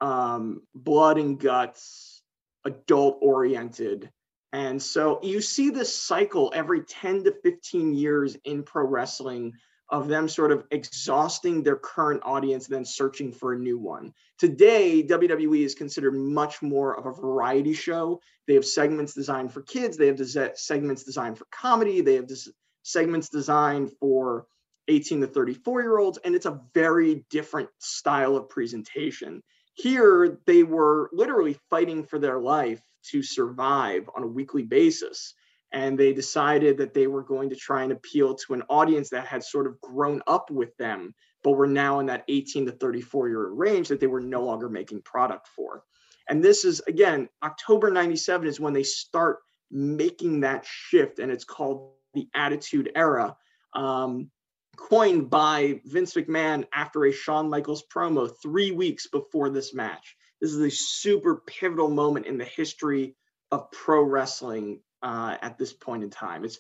[0.01, 2.22] um, blood and guts,
[2.64, 4.11] adult oriented.
[4.53, 9.53] And so you see this cycle every 10 to 15 years in pro wrestling
[9.89, 14.12] of them sort of exhausting their current audience and then searching for a new one.
[14.39, 18.20] Today, WWE is considered much more of a variety show.
[18.47, 22.26] They have segments designed for kids, they have des- segments designed for comedy, they have
[22.26, 22.51] des-
[22.82, 24.47] segments designed for
[24.89, 29.43] 18 to 34 year olds, and it's a very different style of presentation.
[29.74, 32.80] Here, they were literally fighting for their life
[33.11, 35.34] to survive on a weekly basis
[35.73, 39.27] and they decided that they were going to try and appeal to an audience that
[39.27, 43.29] had sort of grown up with them but were now in that 18 to 34
[43.29, 45.85] year range that they were no longer making product for.
[46.29, 49.39] And this is again october 97 is when they start
[49.71, 53.37] making that shift and it's called the attitude era.
[53.75, 54.31] Um,
[54.77, 60.17] coined by vince mcmahon after a shawn michaels promo three weeks before this match.
[60.41, 63.17] This is a super pivotal moment in the history
[63.51, 66.45] of pro wrestling uh, at this point in time.
[66.45, 66.59] It's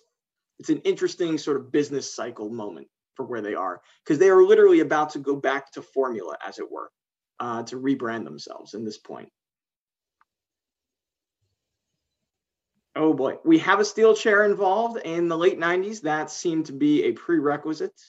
[0.58, 4.42] it's an interesting sort of business cycle moment for where they are because they are
[4.42, 6.90] literally about to go back to formula, as it were,
[7.40, 9.28] uh, to rebrand themselves in this point.
[12.94, 16.02] Oh boy, we have a steel chair involved in the late 90s.
[16.02, 18.00] That seemed to be a prerequisite.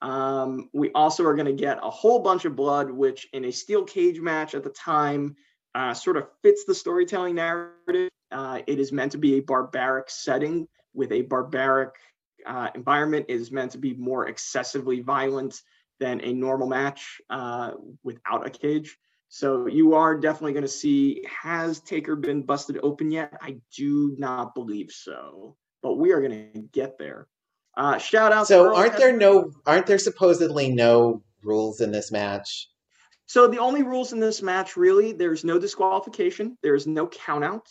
[0.00, 3.50] Um, we also are going to get a whole bunch of blood, which in a
[3.50, 5.36] steel cage match at the time
[5.74, 10.10] uh, sort of fits the storytelling narrative uh, it is meant to be a barbaric
[10.10, 11.94] setting with a barbaric
[12.44, 13.26] uh, environment.
[13.28, 15.60] It is meant to be more excessively violent
[16.00, 17.72] than a normal match uh,
[18.02, 18.98] without a cage.
[19.28, 21.24] So you are definitely going to see.
[21.42, 23.32] Has Taker been busted open yet?
[23.40, 27.28] I do not believe so, but we are going to get there.
[27.76, 28.46] Uh, shout out.
[28.46, 29.50] So aren't there no?
[29.66, 32.68] Aren't there supposedly no rules in this match?
[33.26, 36.58] So the only rules in this match, really, there's no disqualification.
[36.62, 37.66] There's no countout.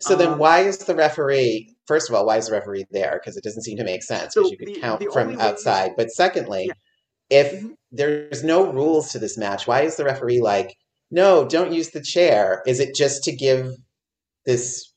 [0.00, 1.74] So then, um, why is the referee?
[1.86, 3.20] First of all, why is the referee there?
[3.20, 4.34] Because it doesn't seem to make sense.
[4.34, 5.92] Because so you could the, count the from outside.
[5.96, 7.40] But secondly, yeah.
[7.40, 7.72] if mm-hmm.
[7.90, 10.76] there's no rules to this match, why is the referee like,
[11.10, 12.62] no, don't use the chair?
[12.66, 13.72] Is it just to give
[14.46, 14.92] this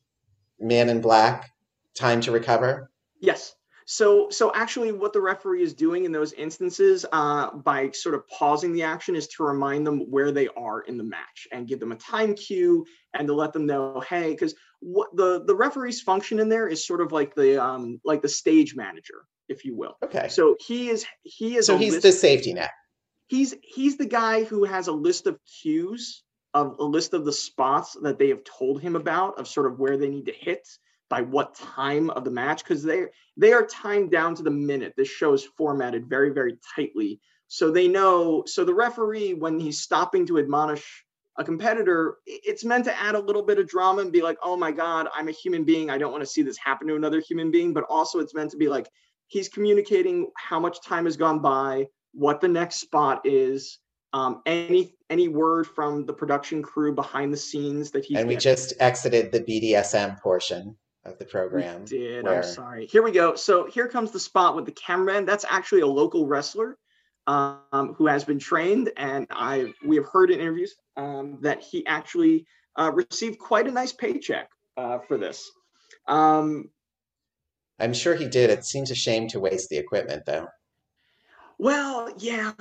[0.59, 1.49] man in black
[1.95, 2.91] time to recover?
[3.19, 3.55] Yes.
[3.91, 8.25] So, so actually, what the referee is doing in those instances, uh, by sort of
[8.29, 11.81] pausing the action, is to remind them where they are in the match and give
[11.81, 15.99] them a time cue and to let them know, hey, because what the the referee's
[15.99, 19.75] function in there is sort of like the um like the stage manager, if you
[19.75, 19.97] will.
[20.01, 20.29] Okay.
[20.29, 22.71] So he is he is so he's the safety net.
[23.27, 26.23] He's he's the guy who has a list of cues
[26.53, 29.79] of a list of the spots that they have told him about of sort of
[29.79, 30.65] where they need to hit
[31.11, 33.03] by what time of the match because they
[33.37, 34.93] they are timed down to the minute.
[34.95, 38.43] This show is formatted very very tightly, so they know.
[38.47, 41.05] So the referee, when he's stopping to admonish
[41.37, 44.55] a competitor, it's meant to add a little bit of drama and be like, oh
[44.55, 45.89] my God, I'm a human being.
[45.89, 47.73] I don't want to see this happen to another human being.
[47.73, 48.87] But also, it's meant to be like,
[49.27, 53.79] he's communicating how much time has gone by, what the next spot is,
[54.13, 58.35] um, any any word from the production crew behind the scenes that he's and we
[58.35, 58.43] getting.
[58.43, 61.81] just exited the BDSM portion of the program.
[61.81, 62.37] We did where...
[62.37, 62.85] I'm sorry.
[62.85, 63.35] Here we go.
[63.35, 65.25] So here comes the spot with the cameraman.
[65.25, 66.77] That's actually a local wrestler
[67.27, 71.85] um, who has been trained, and I we have heard in interviews um, that he
[71.85, 72.45] actually
[72.77, 75.49] uh, received quite a nice paycheck uh, for this.
[76.07, 76.69] Um,
[77.79, 78.49] I'm sure he did.
[78.49, 80.47] It seems a shame to waste the equipment, though.
[81.57, 82.53] Well, yeah,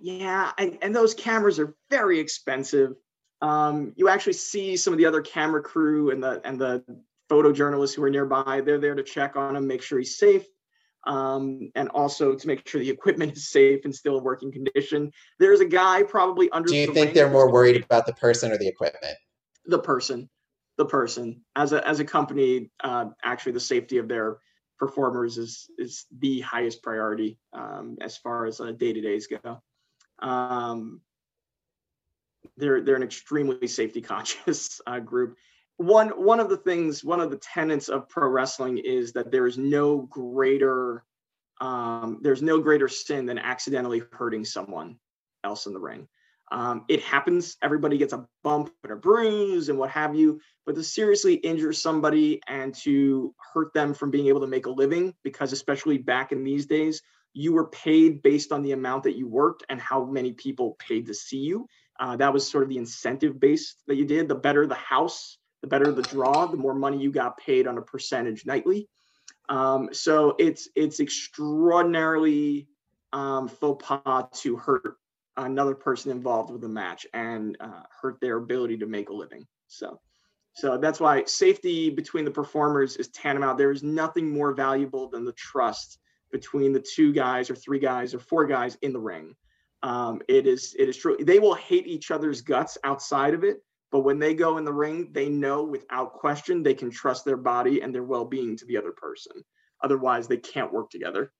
[0.00, 2.94] yeah, and, and those cameras are very expensive.
[3.42, 6.82] Um, you actually see some of the other camera crew and the and the
[7.28, 8.62] photojournalists who are nearby.
[8.64, 10.46] They're there to check on him, make sure he's safe
[11.06, 15.12] um, and also to make sure the equipment is safe and still in working condition.
[15.38, 16.68] There's a guy probably under.
[16.68, 19.16] Do you the think they're more worried about the person or the equipment?
[19.66, 20.28] The person,
[20.76, 21.42] the person.
[21.54, 24.38] As a as a company, uh, actually, the safety of their
[24.78, 29.62] performers is is the highest priority um, as far as uh, day to days go.
[30.18, 31.00] Um,
[32.56, 35.36] they're they're an extremely safety conscious uh, group
[35.76, 39.46] one one of the things one of the tenets of pro wrestling is that there
[39.46, 41.04] is no greater
[41.60, 44.96] um, there's no greater sin than accidentally hurting someone
[45.44, 46.08] else in the ring
[46.50, 50.74] um, it happens everybody gets a bump and a bruise and what have you but
[50.74, 55.14] to seriously injure somebody and to hurt them from being able to make a living
[55.22, 57.02] because especially back in these days
[57.36, 61.04] you were paid based on the amount that you worked and how many people paid
[61.04, 61.66] to see you.
[62.00, 64.26] Uh, that was sort of the incentive base that you did.
[64.26, 65.36] The better the house,
[65.66, 68.88] the better the draw, the more money you got paid on a percentage nightly.
[69.48, 72.68] Um, so it's it's extraordinarily
[73.12, 74.96] um, faux pas to hurt
[75.36, 79.46] another person involved with the match and uh, hurt their ability to make a living.
[79.66, 80.00] So,
[80.54, 83.58] so that's why safety between the performers is tantamount.
[83.58, 85.98] There is nothing more valuable than the trust
[86.32, 89.34] between the two guys or three guys or four guys in the ring.
[89.82, 91.16] Um, it is it is true.
[91.20, 94.72] They will hate each other's guts outside of it, but when they go in the
[94.72, 98.76] ring, they know without question they can trust their body and their well-being to the
[98.76, 99.42] other person.
[99.82, 101.32] Otherwise, they can't work together.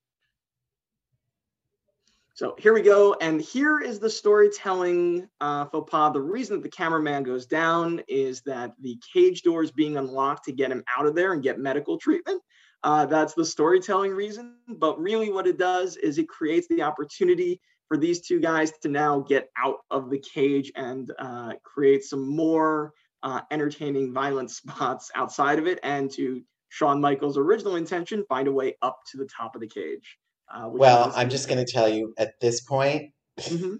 [2.34, 3.16] So here we go.
[3.22, 6.12] And here is the storytelling uh, faux pas.
[6.12, 10.44] The reason that the cameraman goes down is that the cage door is being unlocked
[10.44, 12.42] to get him out of there and get medical treatment.
[12.82, 14.56] Uh, that's the storytelling reason.
[14.68, 17.58] But really, what it does is it creates the opportunity
[17.88, 22.28] for these two guys to now get out of the cage and uh, create some
[22.34, 28.48] more uh, entertaining violent spots outside of it and to Shawn Michaels' original intention, find
[28.48, 30.18] a way up to the top of the cage.
[30.52, 33.76] Uh, well, I'm just going to tell you at this point, mm-hmm.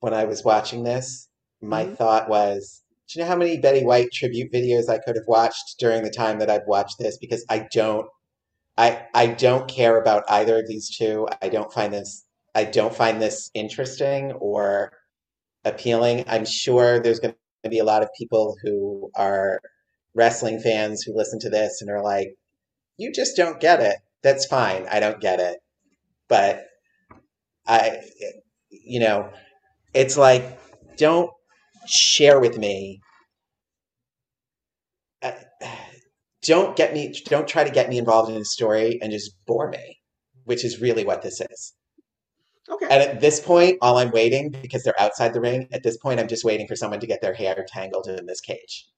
[0.00, 1.28] when I was watching this,
[1.60, 1.94] my mm-hmm.
[1.94, 5.76] thought was, do you know how many Betty White tribute videos I could have watched
[5.78, 7.18] during the time that I've watched this?
[7.18, 8.06] Because I don't,
[8.78, 11.28] I I don't care about either of these two.
[11.42, 12.24] I don't find this,
[12.54, 14.92] I don't find this interesting or
[15.64, 16.24] appealing.
[16.28, 17.34] I'm sure there's going
[17.64, 19.60] to be a lot of people who are
[20.14, 22.34] wrestling fans who listen to this and are like,
[22.98, 24.86] you just don't get it that's fine.
[24.90, 25.58] I don't get it.
[26.28, 26.66] But
[27.66, 28.00] I,
[28.70, 29.30] you know,
[29.92, 30.58] it's like,
[30.96, 31.30] don't
[31.86, 33.00] share with me.
[35.20, 35.32] Uh,
[36.42, 39.70] don't get me, don't try to get me involved in a story and just bore
[39.70, 39.98] me,
[40.44, 41.74] which is really what this is.
[42.70, 42.86] Okay.
[42.88, 46.20] And at this point, all I'm waiting, because they're outside the ring, at this point,
[46.20, 48.88] I'm just waiting for someone to get their hair tangled in this cage.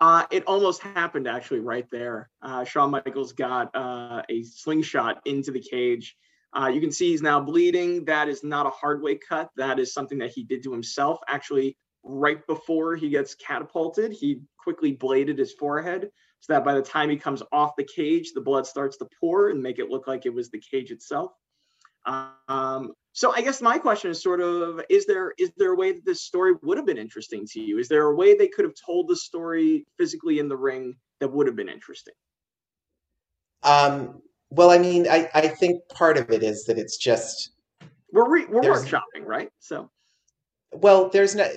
[0.00, 2.30] Uh, it almost happened actually right there.
[2.42, 6.16] Uh, Shawn Michaels got uh, a slingshot into the cage.
[6.52, 8.04] Uh, you can see he's now bleeding.
[8.04, 9.50] That is not a hard way cut.
[9.56, 11.20] That is something that he did to himself.
[11.28, 16.10] Actually, right before he gets catapulted, he quickly bladed his forehead
[16.40, 19.48] so that by the time he comes off the cage, the blood starts to pour
[19.50, 21.32] and make it look like it was the cage itself.
[22.06, 25.92] Um, so I guess my question is sort of is there is there a way
[25.92, 27.78] that this story would have been interesting to you?
[27.78, 31.28] Is there a way they could have told the story physically in the ring that
[31.28, 32.14] would have been interesting?
[33.62, 37.52] Um, well, I mean, I, I think part of it is that it's just
[38.12, 39.50] we're re- we're workshopping, right?
[39.60, 39.90] So
[40.72, 41.48] well, there's no.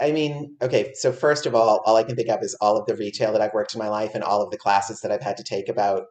[0.00, 0.92] I mean, okay.
[0.94, 3.42] So first of all, all I can think of is all of the retail that
[3.42, 5.68] I've worked in my life and all of the classes that I've had to take
[5.68, 6.04] about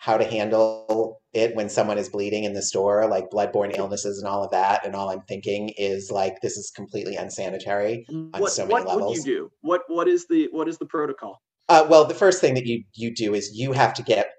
[0.00, 4.26] how to handle it when someone is bleeding in the store, like bloodborne illnesses and
[4.26, 4.84] all of that.
[4.84, 8.86] And all I'm thinking is like this is completely unsanitary on what, so many what
[8.86, 9.02] levels.
[9.02, 9.52] What would you do?
[9.60, 11.42] What what is the what is the protocol?
[11.68, 14.30] Uh, well, the first thing that you you do is you have to get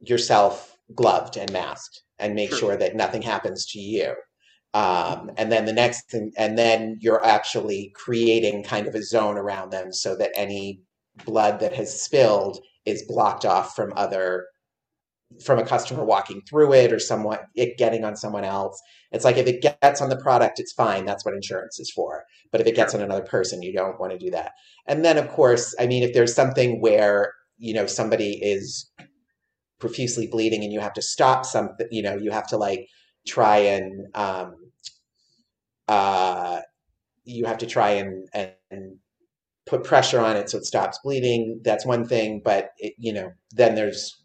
[0.00, 4.14] yourself gloved and masked and make sure, sure that nothing happens to you.
[4.74, 9.38] Um, and then the next thing, and then you're actually creating kind of a zone
[9.38, 10.82] around them so that any
[11.24, 14.44] blood that has spilled is blocked off from other
[15.44, 18.80] from a customer walking through it or someone it getting on someone else.
[19.12, 21.04] It's like if it gets on the product, it's fine.
[21.04, 22.24] That's what insurance is for.
[22.52, 24.52] But if it gets on another person, you don't want to do that.
[24.86, 28.90] And then of course, I mean, if there's something where, you know, somebody is
[29.80, 32.88] profusely bleeding and you have to stop something, you know, you have to like
[33.26, 34.54] try and um
[35.88, 36.60] uh
[37.24, 38.96] you have to try and and
[39.66, 41.60] put pressure on it so it stops bleeding.
[41.64, 44.22] That's one thing, but it, you know, then there's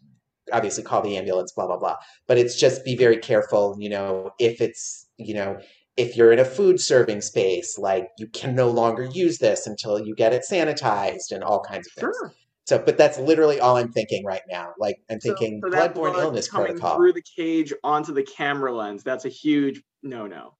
[0.54, 1.96] obviously call the ambulance, blah, blah, blah.
[2.26, 5.58] But it's just be very careful, you know, if it's, you know,
[5.96, 9.98] if you're in a food serving space, like you can no longer use this until
[9.98, 12.16] you get it sanitized and all kinds of things.
[12.16, 12.32] Sure.
[12.66, 14.72] So, but that's literally all I'm thinking right now.
[14.78, 18.22] Like I'm thinking so, so bloodborne blood illness coming protocol through the cage onto the
[18.22, 19.02] camera lens.
[19.02, 20.54] That's a huge no-no.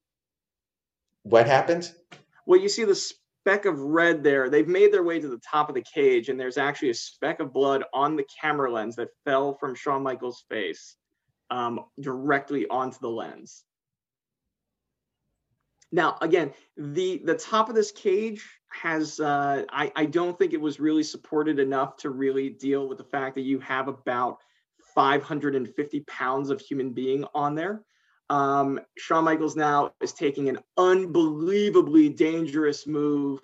[1.22, 1.90] What happened?
[2.46, 2.94] Well, you see the
[3.44, 4.48] speck of red there.
[4.48, 7.40] They've made their way to the top of the cage, and there's actually a speck
[7.40, 10.96] of blood on the camera lens that fell from Shawn Michaels' face
[11.50, 13.64] um, directly onto the lens.
[15.92, 20.60] Now, again, the the top of this cage has uh, I, I don't think it
[20.60, 24.38] was really supported enough to really deal with the fact that you have about
[24.94, 27.84] 550 pounds of human being on there.
[28.30, 33.40] Um, Shawn Michaels now is taking an unbelievably dangerous move.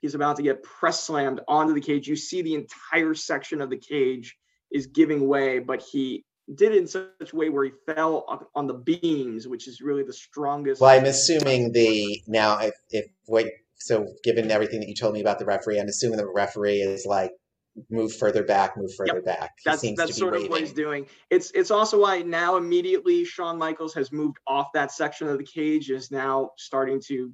[0.00, 2.08] He's about to get press slammed onto the cage.
[2.08, 4.36] You see the entire section of the cage
[4.70, 8.66] is giving way, but he did it in such a way where he fell on
[8.66, 10.80] the beams, which is really the strongest.
[10.80, 15.20] Well, I'm assuming the now if if what so given everything that you told me
[15.20, 17.32] about the referee, I'm assuming the referee is like
[17.90, 19.24] move further back, move further yep.
[19.24, 19.52] back.
[19.58, 20.46] He that's that's sort waving.
[20.46, 21.06] of what he's doing.
[21.30, 25.44] It's it's also why now immediately Shawn Michaels has moved off that section of the
[25.44, 27.32] cage, is now starting to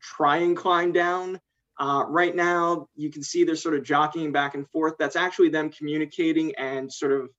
[0.00, 1.40] try and climb down.
[1.78, 4.94] Uh, right now, you can see they're sort of jockeying back and forth.
[4.98, 7.30] That's actually them communicating and sort of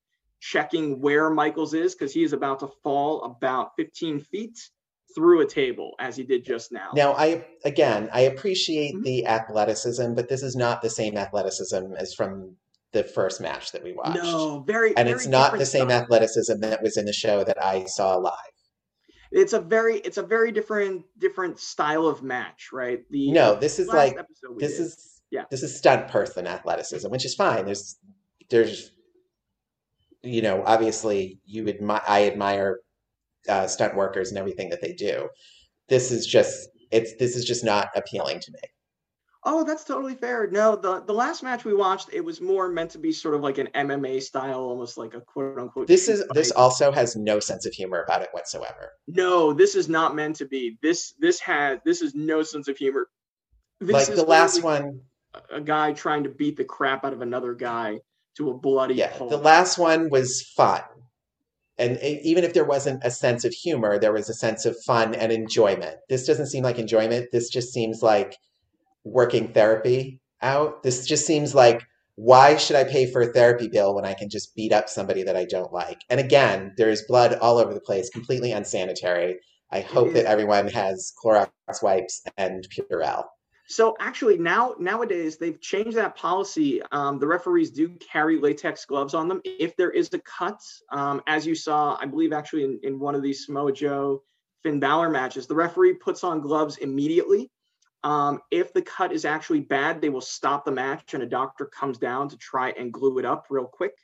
[0.41, 4.59] checking where Michaels is because he is about to fall about 15 feet
[5.16, 6.89] through a table as he did just now.
[6.93, 9.03] Now, I again, I appreciate mm-hmm.
[9.03, 12.55] the athleticism, but this is not the same athleticism as from
[12.91, 14.16] the first match that we watched.
[14.16, 17.61] No, very, and very it's not the same athleticism that was in the show that
[17.61, 18.34] I saw live.
[19.32, 22.99] It's a very, it's a very different, different style of match, right?
[23.09, 24.18] The no, this is like
[24.57, 24.82] this did.
[24.86, 27.66] is yeah, this is stunt person athleticism, which is fine.
[27.66, 27.97] There's,
[28.49, 28.91] there's,
[30.24, 32.80] you know, obviously you admire, I admire
[33.47, 35.29] uh, stunt workers and everything that they do.
[35.89, 38.59] This is just it's this is just not appealing to me.
[39.47, 40.47] Oh, that's totally fair.
[40.47, 43.41] No, the the last match we watched, it was more meant to be sort of
[43.41, 45.87] like an MMA style, almost like a quote unquote.
[45.87, 48.93] This is this also has no sense of humor about it whatsoever.
[49.07, 50.77] No, this is not meant to be.
[50.81, 53.07] This this had this is no sense of humor.
[53.79, 55.01] This like the last one,
[55.51, 57.99] a guy trying to beat the crap out of another guy
[58.37, 58.95] to a bloody.
[58.95, 59.29] Yeah, pulp.
[59.29, 60.81] the last one was fun
[61.78, 65.13] and even if there wasn't a sense of humor there was a sense of fun
[65.15, 65.97] and enjoyment.
[66.09, 67.30] This doesn't seem like enjoyment.
[67.32, 68.38] This just seems like
[69.03, 70.84] working therapy out.
[70.84, 71.84] This just seems like
[72.17, 75.23] why should i pay for a therapy bill when i can just beat up somebody
[75.23, 75.99] that i don't like?
[76.09, 79.39] And again there's blood all over the place completely unsanitary.
[79.71, 81.49] I hope that everyone has clorox
[81.82, 83.26] wipes and purell
[83.68, 86.82] so actually, now nowadays they've changed that policy.
[86.91, 90.61] Um, the referees do carry latex gloves on them if there is a cut.
[90.91, 94.22] Um, as you saw, I believe actually in, in one of these Samoa Joe
[94.61, 97.49] Finn Balor matches, the referee puts on gloves immediately.
[98.03, 101.66] Um, if the cut is actually bad, they will stop the match and a doctor
[101.66, 103.95] comes down to try and glue it up real quick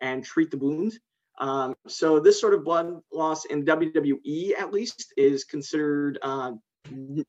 [0.00, 0.96] and treat the wound.
[1.40, 6.52] Um, so this sort of blood loss in WWE, at least, is considered uh,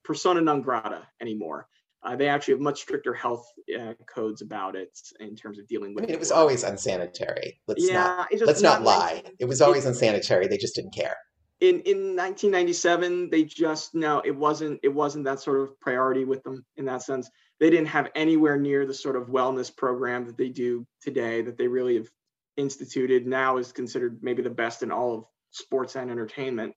[0.04, 1.68] persona non grata anymore.
[2.02, 3.45] Uh, they actually have much stricter health
[3.78, 6.06] uh, codes about it in terms of dealing with.
[6.06, 7.60] I mean, it was always unsanitary.
[7.68, 9.22] Let's yeah, not let's not, lie.
[9.26, 10.47] Like, it was always it, unsanitary.
[10.47, 11.16] They just didn't care.
[11.60, 16.41] In in 1997, they just no, it wasn't it wasn't that sort of priority with
[16.43, 17.30] them in that sense.
[17.60, 21.58] They didn't have anywhere near the sort of wellness program that they do today that
[21.58, 22.08] they really have
[22.56, 23.28] instituted.
[23.28, 26.74] Now is considered maybe the best in all of sports and entertainment.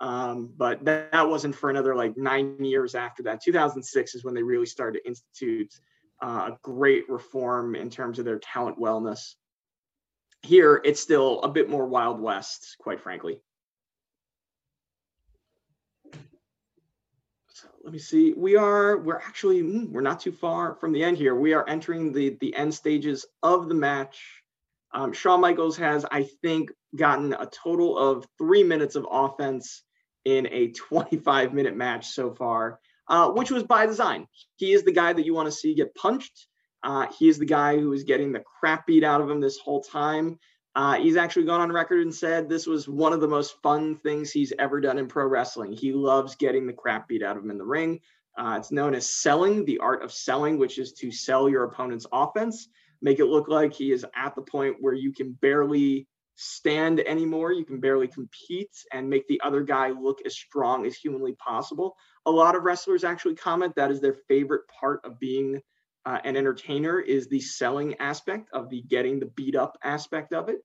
[0.00, 3.42] Um, but that, that, wasn't for another like nine years after that.
[3.42, 5.72] 2006 is when they really started to institute
[6.22, 9.34] uh, a great reform in terms of their talent wellness.
[10.42, 13.40] Here, it's still a bit more Wild West, quite frankly.
[17.48, 18.34] So let me see.
[18.34, 21.34] We are we're actually hmm, we're not too far from the end here.
[21.34, 24.42] We are entering the the end stages of the match.
[24.92, 29.82] Um, Shawn Michaels has, I think, gotten a total of three minutes of offense
[30.26, 34.26] in a 25 minute match so far, uh, which was by design.
[34.56, 36.48] He is the guy that you want to see get punched.
[36.82, 39.58] Uh, he is the guy who is getting the crap beat out of him this
[39.58, 40.38] whole time.
[40.74, 43.96] Uh, he's actually gone on record and said this was one of the most fun
[43.96, 45.72] things he's ever done in pro wrestling.
[45.72, 48.00] He loves getting the crap beat out of him in the ring.
[48.36, 52.06] Uh, it's known as selling, the art of selling, which is to sell your opponent's
[52.12, 52.68] offense,
[53.00, 56.06] make it look like he is at the point where you can barely
[56.36, 57.52] stand anymore.
[57.52, 61.96] You can barely compete and make the other guy look as strong as humanly possible.
[62.26, 65.60] A lot of wrestlers actually comment that is their favorite part of being
[66.04, 70.48] uh, an entertainer is the selling aspect of the getting the beat up aspect of
[70.48, 70.58] it,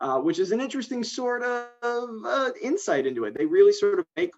[0.00, 3.36] uh, which is an interesting sort of uh, insight into it.
[3.36, 4.32] They really sort of make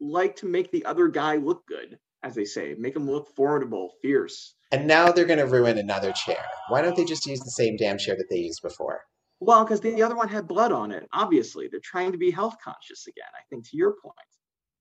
[0.00, 3.92] like to make the other guy look good, as they say, make him look formidable,
[4.02, 4.54] fierce.
[4.72, 6.42] And now they're going to ruin another chair.
[6.68, 9.02] Why don't they just use the same damn chair that they used before?
[9.44, 11.08] Well, because the other one had blood on it.
[11.12, 13.26] Obviously, they're trying to be health conscious again.
[13.34, 14.14] I think to your point.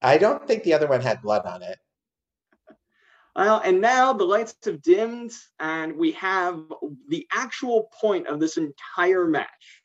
[0.03, 1.80] I don't think the other one had blood on it.
[3.36, 6.62] Well, and now the lights have dimmed, and we have
[7.07, 9.82] the actual point of this entire match,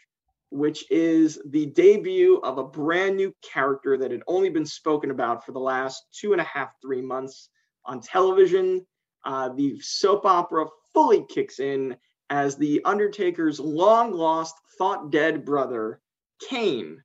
[0.51, 5.47] which is the debut of a brand new character that had only been spoken about
[5.47, 7.49] for the last two and a half, three months
[7.87, 8.85] on television.
[9.25, 11.97] Uh, the soap opera fully kicks in
[12.31, 16.01] as the Undertaker's long lost thought dead brother,
[16.49, 17.03] Kane,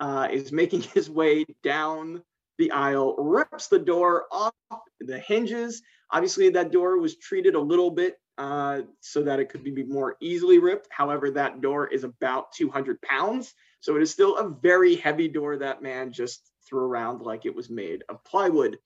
[0.00, 2.22] uh, is making his way down
[2.58, 4.54] the aisle, rips the door off
[5.00, 5.82] the hinges.
[6.10, 10.16] Obviously, that door was treated a little bit uh, so that it could be more
[10.20, 10.88] easily ripped.
[10.90, 15.56] However, that door is about 200 pounds, so it is still a very heavy door
[15.56, 18.78] that man just threw around like it was made of plywood.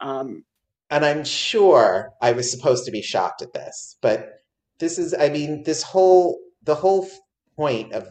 [0.00, 0.44] Um,
[0.90, 4.41] and I'm sure I was supposed to be shocked at this, but
[4.82, 7.08] this is, I mean, this whole, the whole
[7.56, 8.08] point of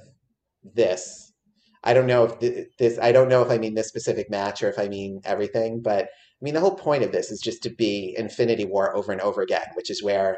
[0.64, 1.34] this,
[1.84, 4.70] I don't know if this, I don't know if I mean this specific match or
[4.70, 7.70] if I mean everything, but I mean, the whole point of this is just to
[7.70, 10.38] be Infinity War over and over again, which is where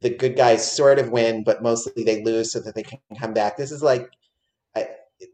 [0.00, 3.34] the good guys sort of win, but mostly they lose so that they can come
[3.34, 3.58] back.
[3.58, 4.08] This is like,
[4.74, 4.88] I,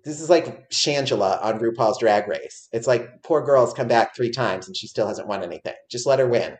[0.05, 2.69] this is like Shangela on RuPaul's Drag Race.
[2.73, 5.75] It's like poor girl's come back three times and she still hasn't won anything.
[5.89, 6.57] Just let her win.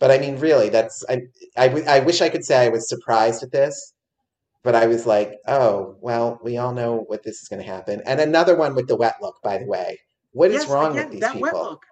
[0.00, 1.22] But I mean, really, that's I,
[1.56, 3.94] I, I wish I could say I was surprised at this,
[4.62, 8.02] but I was like, oh, well, we all know what this is going to happen.
[8.06, 9.98] And another one with the wet look, by the way.
[10.32, 11.42] What is yes, wrong again, with these that people?
[11.42, 11.82] Wet look.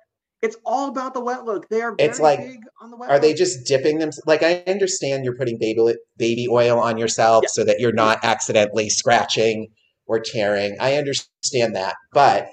[0.43, 1.69] It's all about the wet look.
[1.69, 4.11] They are It's like, big on the wet Are they just dipping them?
[4.27, 8.91] Like I understand you're putting baby baby oil on yourself so that you're not accidentally
[8.91, 9.69] scratching
[10.07, 10.77] or tearing.
[10.81, 12.49] I understand that, but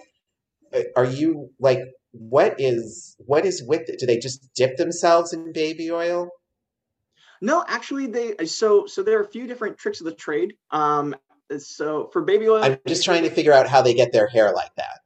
[0.74, 1.80] uh, are you like
[2.12, 4.00] what is what is with it?
[4.00, 6.30] Do they just dip themselves in baby oil?
[7.42, 10.56] No, actually, they so so there are a few different tricks of the trade.
[10.72, 11.16] Um,
[11.58, 14.52] so for baby oil, I'm just trying to figure out how they get their hair
[14.52, 15.00] like that.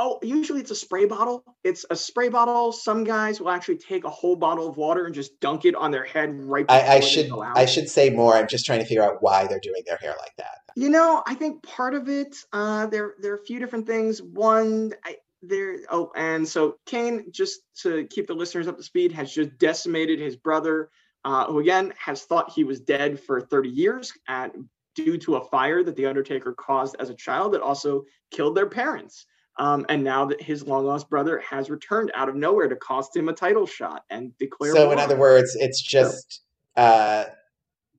[0.00, 1.42] Oh, usually it's a spray bottle.
[1.64, 2.70] It's a spray bottle.
[2.70, 5.90] Some guys will actually take a whole bottle of water and just dunk it on
[5.90, 7.58] their head right before I, I they should go out.
[7.58, 8.36] I should say more.
[8.36, 10.60] I'm just trying to figure out why they're doing their hair like that.
[10.76, 14.22] You know, I think part of it, uh, there there are a few different things.
[14.22, 15.78] One, I, there.
[15.90, 20.18] Oh, and so Kane, just to keep the listeners up to speed, has just decimated
[20.18, 20.90] his brother,
[21.24, 24.52] uh, who again has thought he was dead for 30 years at,
[24.94, 28.68] due to a fire that the Undertaker caused as a child that also killed their
[28.68, 29.26] parents.
[29.58, 33.16] Um, and now that his long lost brother has returned out of nowhere to cost
[33.16, 34.72] him a title shot and declare.
[34.72, 36.42] So war in other words, it's just
[36.76, 37.24] uh,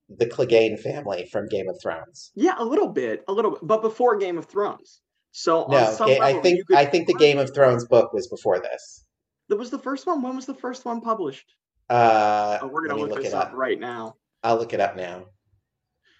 [0.09, 2.31] the Clegane family from Game of Thrones.
[2.35, 5.01] yeah, a little bit, a little bit, but before Game of Thrones.
[5.31, 8.27] So on No, Ga- I think could I think the Game of Thrones book was
[8.27, 9.05] before this.
[9.49, 10.21] That was the first one.
[10.21, 11.53] When was the first one published?
[11.89, 13.47] Uh, Oh, we're gonna look, look this it up.
[13.49, 13.53] up.
[13.53, 14.15] right now.
[14.43, 15.25] I'll look it up now.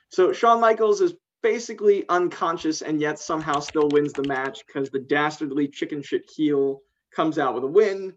[0.10, 4.99] So Shawn Michaels is basically unconscious and yet somehow still wins the match because the
[4.99, 6.82] dastardly chicken shit heel
[7.12, 8.14] comes out with a win.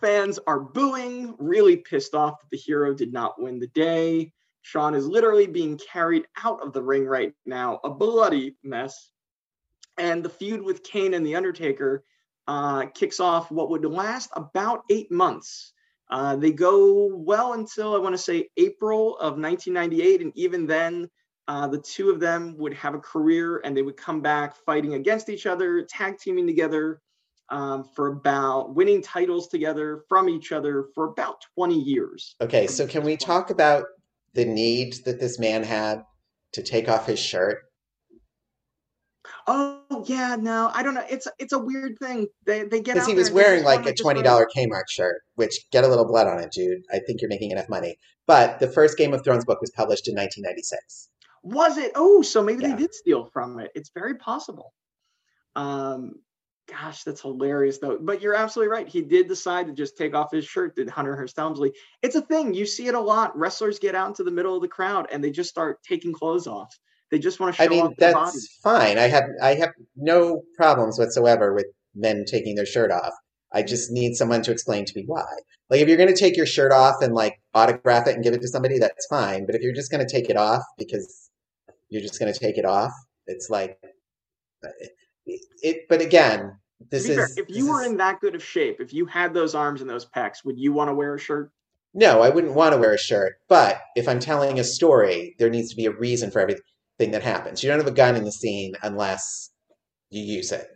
[0.00, 4.32] Fans are booing, really pissed off that the hero did not win the day.
[4.62, 9.10] Shawn is literally being carried out of the ring right now, a bloody mess.
[9.98, 12.04] And the feud with Kane and The Undertaker
[12.46, 15.72] uh, kicks off what would last about eight months.
[16.10, 21.10] Uh, they go well until I want to say April of 1998, and even then,
[21.46, 24.94] uh, the two of them would have a career and they would come back fighting
[24.94, 27.00] against each other, tag teaming together
[27.50, 32.36] um, for about winning titles together from each other for about 20 years.
[32.40, 33.86] Okay, so can we talk about
[34.34, 36.04] the need that this man had
[36.52, 37.62] to take off his shirt?
[39.46, 41.04] Oh yeah, no, I don't know.
[41.08, 42.26] It's it's a weird thing.
[42.44, 45.84] They they get Because he was wearing like a twenty dollar Kmart shirt, which get
[45.84, 46.82] a little blood on it, dude.
[46.92, 47.96] I think you're making enough money.
[48.26, 51.08] But the first Game of Thrones book was published in 1996.
[51.42, 51.92] Was it?
[51.94, 52.72] Oh, so maybe Yeah.
[52.72, 53.70] they did steal from it.
[53.74, 54.74] It's very possible.
[55.56, 56.12] Um,
[56.68, 57.98] gosh, that's hilarious though.
[57.98, 58.86] But you're absolutely right.
[58.86, 60.76] He did decide to just take off his shirt.
[60.76, 61.72] Did Hunter Hearst Helmsley?
[62.02, 62.52] It's a thing.
[62.54, 63.36] You see it a lot.
[63.36, 66.46] Wrestlers get out into the middle of the crowd and they just start taking clothes
[66.46, 66.76] off.
[67.10, 68.98] They just want to show I mean, that's fine.
[68.98, 73.12] I have I have no problems whatsoever with men taking their shirt off.
[73.52, 75.24] I just need someone to explain to me why.
[75.70, 78.34] Like if you're going to take your shirt off and like autograph it and give
[78.34, 79.46] it to somebody, that's fine.
[79.46, 81.30] But if you're just going to take it off because
[81.88, 82.92] you're just going to take it off,
[83.26, 83.78] it's like
[84.62, 85.40] it.
[85.62, 86.58] it but again,
[86.90, 89.06] this be fair, is if you were is- in that good of shape, if you
[89.06, 91.50] had those arms and those pecs, would you want to wear a shirt?
[91.94, 93.36] No, I wouldn't want to wear a shirt.
[93.48, 96.62] But if I'm telling a story, there needs to be a reason for everything
[96.98, 97.62] that happens.
[97.62, 99.50] You don't have a gun in the scene unless
[100.10, 100.68] you use it.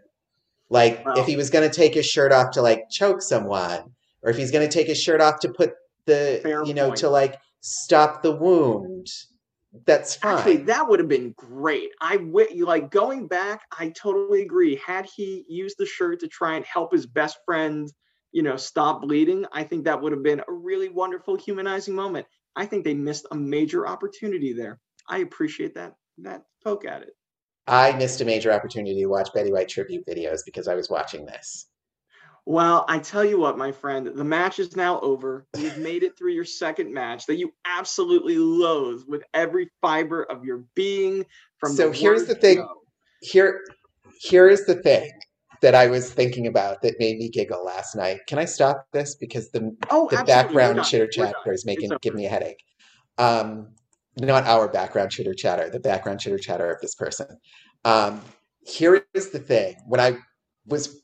[0.70, 3.82] Like Well- if he was going to take his shirt off to like choke someone,
[4.22, 5.72] or if he's going to take his shirt off to put
[6.06, 6.98] the Fair you know point.
[6.98, 9.06] to like stop the wound,
[9.84, 10.36] that's fine.
[10.38, 11.90] Actually, that would have been great.
[12.00, 13.62] I like going back.
[13.76, 14.76] I totally agree.
[14.84, 17.90] Had he used the shirt to try and help his best friend,
[18.30, 22.26] you know, stop bleeding, I think that would have been a really wonderful, humanizing moment.
[22.54, 24.78] I think they missed a major opportunity there.
[25.08, 27.14] I appreciate that that poke at it.
[27.66, 31.24] I missed a major opportunity to watch Betty White tribute videos because I was watching
[31.26, 31.66] this.
[32.44, 35.46] Well, I tell you what, my friend, the match is now over.
[35.56, 40.44] You've made it through your second match that you absolutely loathe with every fiber of
[40.44, 41.24] your being.
[41.58, 42.56] From So the here's the thing.
[42.58, 42.82] go.
[43.20, 43.60] Here
[44.20, 45.12] here is the thing
[45.60, 48.18] that I was thinking about that made me giggle last night.
[48.26, 50.56] Can I stop this because the Oh, the absolutely.
[50.56, 52.64] Background chitter chatter is making give me a headache.
[53.18, 53.68] Um,
[54.18, 57.26] not our background chitter chatter, the background chitter chatter of this person.
[57.84, 58.20] Um,
[58.64, 59.76] here is the thing.
[59.86, 60.16] When I
[60.66, 61.02] was,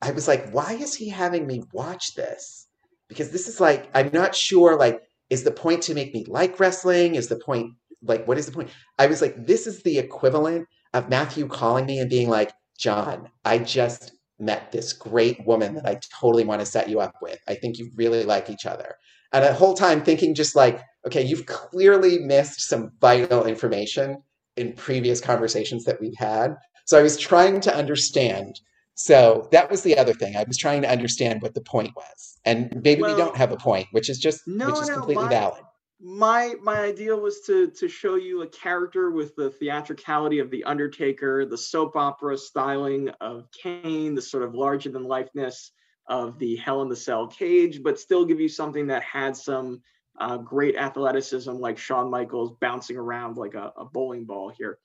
[0.00, 2.66] I was like, why is he having me watch this?
[3.08, 4.76] Because this is like, I'm not sure.
[4.76, 7.14] Like, is the point to make me like wrestling?
[7.14, 7.72] Is the point
[8.02, 8.70] like what is the point?
[8.98, 13.28] I was like, this is the equivalent of Matthew calling me and being like, John,
[13.44, 17.38] I just met this great woman that I totally want to set you up with.
[17.48, 18.96] I think you really like each other.
[19.32, 24.22] And the whole time thinking just like, okay, you've clearly missed some vital information
[24.56, 26.54] in previous conversations that we've had.
[26.86, 28.60] So I was trying to understand.
[28.94, 30.36] So that was the other thing.
[30.36, 32.38] I was trying to understand what the point was.
[32.44, 34.94] And maybe well, we don't have a point, which is just no, which is no,
[34.96, 35.62] completely my, valid
[36.02, 40.64] my my idea was to to show you a character with the theatricality of the
[40.64, 45.70] Undertaker, the soap opera styling of Kane, the sort of larger than lifeness
[46.08, 49.80] of the Hell in the Cell cage, but still give you something that had some
[50.18, 54.78] uh, great athleticism, like Shawn Michaels bouncing around like a, a bowling ball here,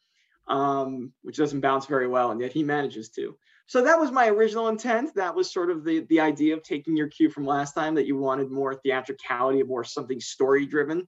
[0.48, 3.36] um, which doesn't bounce very well, and yet he manages to.
[3.68, 5.14] So that was my original intent.
[5.16, 8.08] That was sort of the the idea of taking your cue from last time that
[8.08, 11.08] you wanted more theatricality, more something story driven.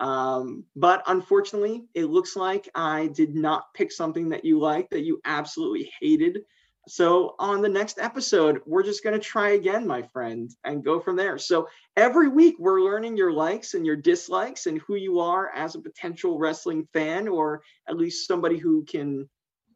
[0.00, 5.04] Um, but unfortunately, it looks like I did not pick something that you like that
[5.04, 6.40] you absolutely hated.
[6.88, 10.98] So on the next episode, we're just going to try again, my friend, and go
[10.98, 11.38] from there.
[11.38, 15.74] So every week, we're learning your likes and your dislikes and who you are as
[15.74, 19.28] a potential wrestling fan, or at least somebody who can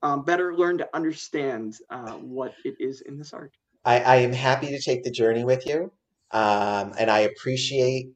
[0.02, 3.55] um, better learn to understand uh, what it is in this art.
[3.84, 5.92] I, I, am happy to take the journey with you.
[6.30, 8.11] Um, and I appreciate,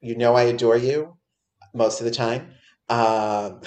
[0.00, 1.16] you know, I adore you
[1.74, 2.50] most of the time.
[2.88, 3.60] Um,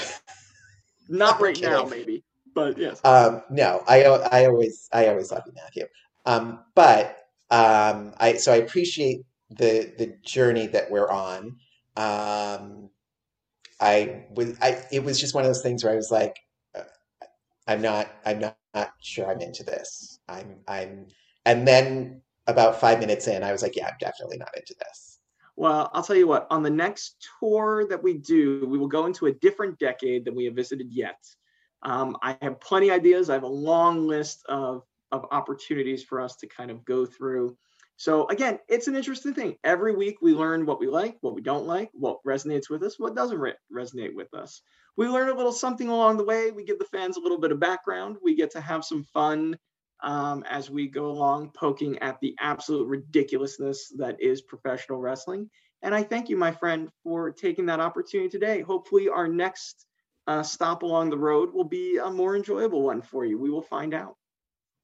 [1.09, 2.23] Not right now, maybe,
[2.53, 3.01] but yes.
[3.03, 5.85] Um, no, I, I always, I always love you, Matthew.
[6.25, 11.57] Um, but um, I, so I appreciate the the journey that we're on.
[11.95, 12.89] Um,
[13.79, 16.37] I was, I, it was just one of those things where I was like,
[17.67, 20.19] I'm not I'm not, not sure I'm into this.
[20.27, 21.07] I'm I'm
[21.45, 25.19] and then about five minutes in, I was like, yeah, I'm definitely not into this.
[25.55, 29.05] Well, I'll tell you what, on the next tour that we do, we will go
[29.05, 31.23] into a different decade than we have visited yet.
[31.83, 33.29] Um, I have plenty of ideas.
[33.29, 37.57] I have a long list of, of opportunities for us to kind of go through.
[37.97, 39.57] So again, it's an interesting thing.
[39.63, 42.99] Every week we learn what we like, what we don't like, what resonates with us,
[42.99, 44.61] what doesn't re- resonate with us.
[44.95, 46.51] We learn a little something along the way.
[46.51, 48.17] We give the fans a little bit of background.
[48.23, 49.57] We get to have some fun
[50.03, 55.49] um, as we go along, poking at the absolute ridiculousness that is professional wrestling.
[55.81, 58.61] And I thank you, my friend, for taking that opportunity today.
[58.61, 59.85] Hopefully, our next
[60.27, 63.37] uh, stop along the road will be a more enjoyable one for you.
[63.37, 64.15] We will find out.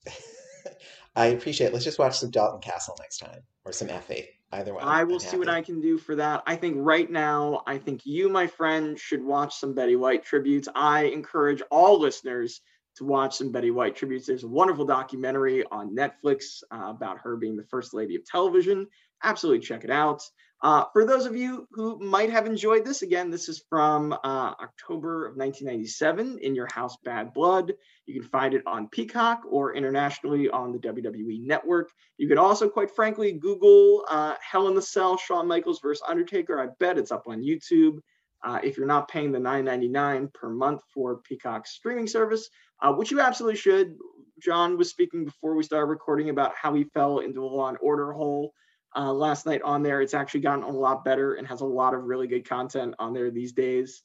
[1.15, 1.73] I appreciate it.
[1.73, 4.27] Let's just watch some Dalton Castle next time or some Effy.
[4.51, 4.81] Either way.
[4.81, 5.37] I will I'm see happy.
[5.37, 6.41] what I can do for that.
[6.47, 10.67] I think right now, I think you, my friend, should watch some Betty White tributes.
[10.73, 12.61] I encourage all listeners
[12.95, 14.25] to watch some Betty White tributes.
[14.25, 18.87] There's a wonderful documentary on Netflix uh, about her being the first lady of television.
[19.23, 20.23] Absolutely check it out.
[20.61, 24.53] Uh, for those of you who might have enjoyed this, again, this is from uh,
[24.61, 27.73] October of 1997 in Your House Badd Blood.
[28.05, 31.89] You can find it on Peacock or internationally on the WWE Network.
[32.17, 36.61] You can also, quite frankly, Google uh, Hell in the Cell, Shawn Michaels versus Undertaker.
[36.61, 37.99] I bet it's up on YouTube.
[38.43, 42.49] Uh, if you're not paying the $9.99 per month for Peacock's streaming service,
[42.81, 43.95] uh, which you absolutely should.
[44.41, 47.77] John was speaking before we started recording about how he fell into a Law and
[47.81, 48.53] Order hole
[48.95, 50.01] uh, last night on there.
[50.01, 53.13] It's actually gotten a lot better and has a lot of really good content on
[53.13, 54.01] there these days.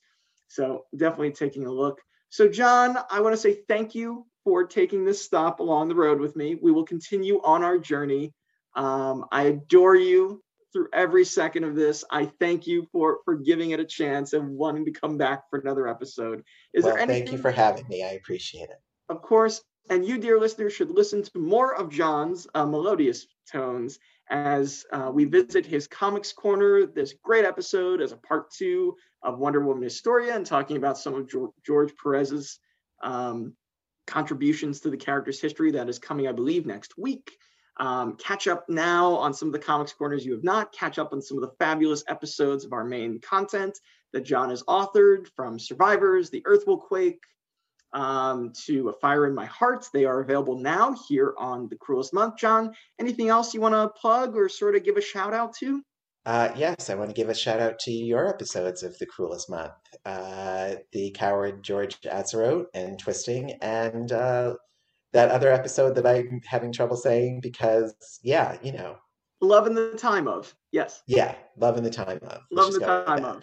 [0.48, 2.00] So definitely taking a look.
[2.30, 6.20] So, John, I want to say thank you for taking this stop along the road
[6.20, 6.56] with me.
[6.60, 8.34] We will continue on our journey.
[8.76, 12.04] Um, I adore you through every second of this.
[12.10, 15.60] I thank you for for giving it a chance and wanting to come back for
[15.60, 16.42] another episode.
[16.74, 17.26] Is well, there anything?
[17.26, 18.02] Thank you for having me.
[18.02, 18.80] I appreciate it.
[19.08, 23.98] Of course, and you, dear listeners, should listen to more of John's uh, melodious tones
[24.30, 29.38] as uh, we visit his Comics Corner, this great episode as a part two of
[29.38, 31.30] Wonder Woman Historia and talking about some of
[31.64, 32.58] George, Perez's
[33.02, 33.54] um,
[34.06, 37.36] contributions to the character's history that is coming, I believe, next week.
[37.76, 40.72] Um, catch up now on some of the comics corners you have not.
[40.72, 43.78] Catch up on some of the fabulous episodes of our main content
[44.12, 47.20] that John has authored from Survivors, The Earth Will Quake,
[47.94, 49.86] um, to A Fire in My Heart.
[49.92, 52.36] They are available now here on The Cruelest Month.
[52.36, 55.82] John, anything else you want to plug or sort of give a shout out to?
[56.26, 59.50] Uh, yes, I want to give a shout out to your episodes of The Cruelest
[59.50, 59.72] Month
[60.04, 64.54] uh, The Coward George Azarote and Twisting, and uh,
[65.12, 68.96] that other episode that I'm having trouble saying because, yeah, you know.
[69.40, 71.02] Love in the Time of, yes.
[71.06, 72.40] Yeah, Love in the Time of.
[72.50, 73.42] Love in the Time of.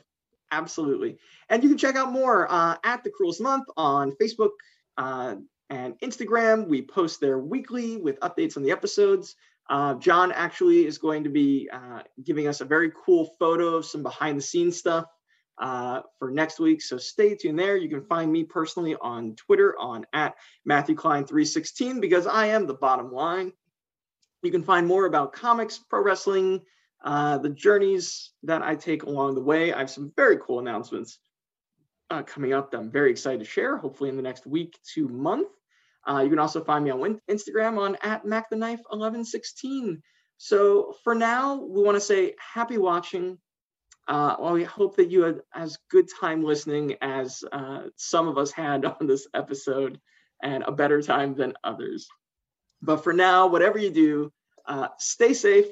[0.52, 1.18] Absolutely.
[1.50, 4.52] And you can check out more uh, at The Cruelest Month on Facebook
[4.98, 5.36] uh,
[5.70, 6.68] and Instagram.
[6.68, 9.36] We post there weekly with updates on the episodes.
[9.70, 13.86] Uh, John actually is going to be uh, giving us a very cool photo of
[13.86, 15.06] some behind the scenes stuff
[15.58, 16.82] uh, for next week.
[16.82, 17.78] So stay tuned there.
[17.78, 20.36] You can find me personally on Twitter on at
[20.66, 23.54] Matthew Klein 316 because I am the bottom line.
[24.44, 26.62] You can find more about comics, pro wrestling,
[27.04, 29.74] uh, the journeys that I take along the way.
[29.74, 31.20] I have some very cool announcements
[32.10, 35.08] uh, coming up that I'm very excited to share, hopefully in the next week to
[35.08, 35.48] month.
[36.08, 40.02] Uh, you can also find me on Instagram on at MacTheKnife1116.
[40.38, 43.38] So for now, we want to say happy watching.
[44.08, 48.38] Uh, well, we hope that you had as good time listening as uh, some of
[48.38, 50.00] us had on this episode
[50.44, 52.08] and a better time than others.
[52.82, 54.34] But for now, whatever you do,
[54.66, 55.68] uh, stay safe,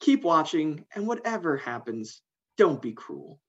[0.00, 2.22] keep watching, and whatever happens,
[2.56, 3.40] don't be cruel.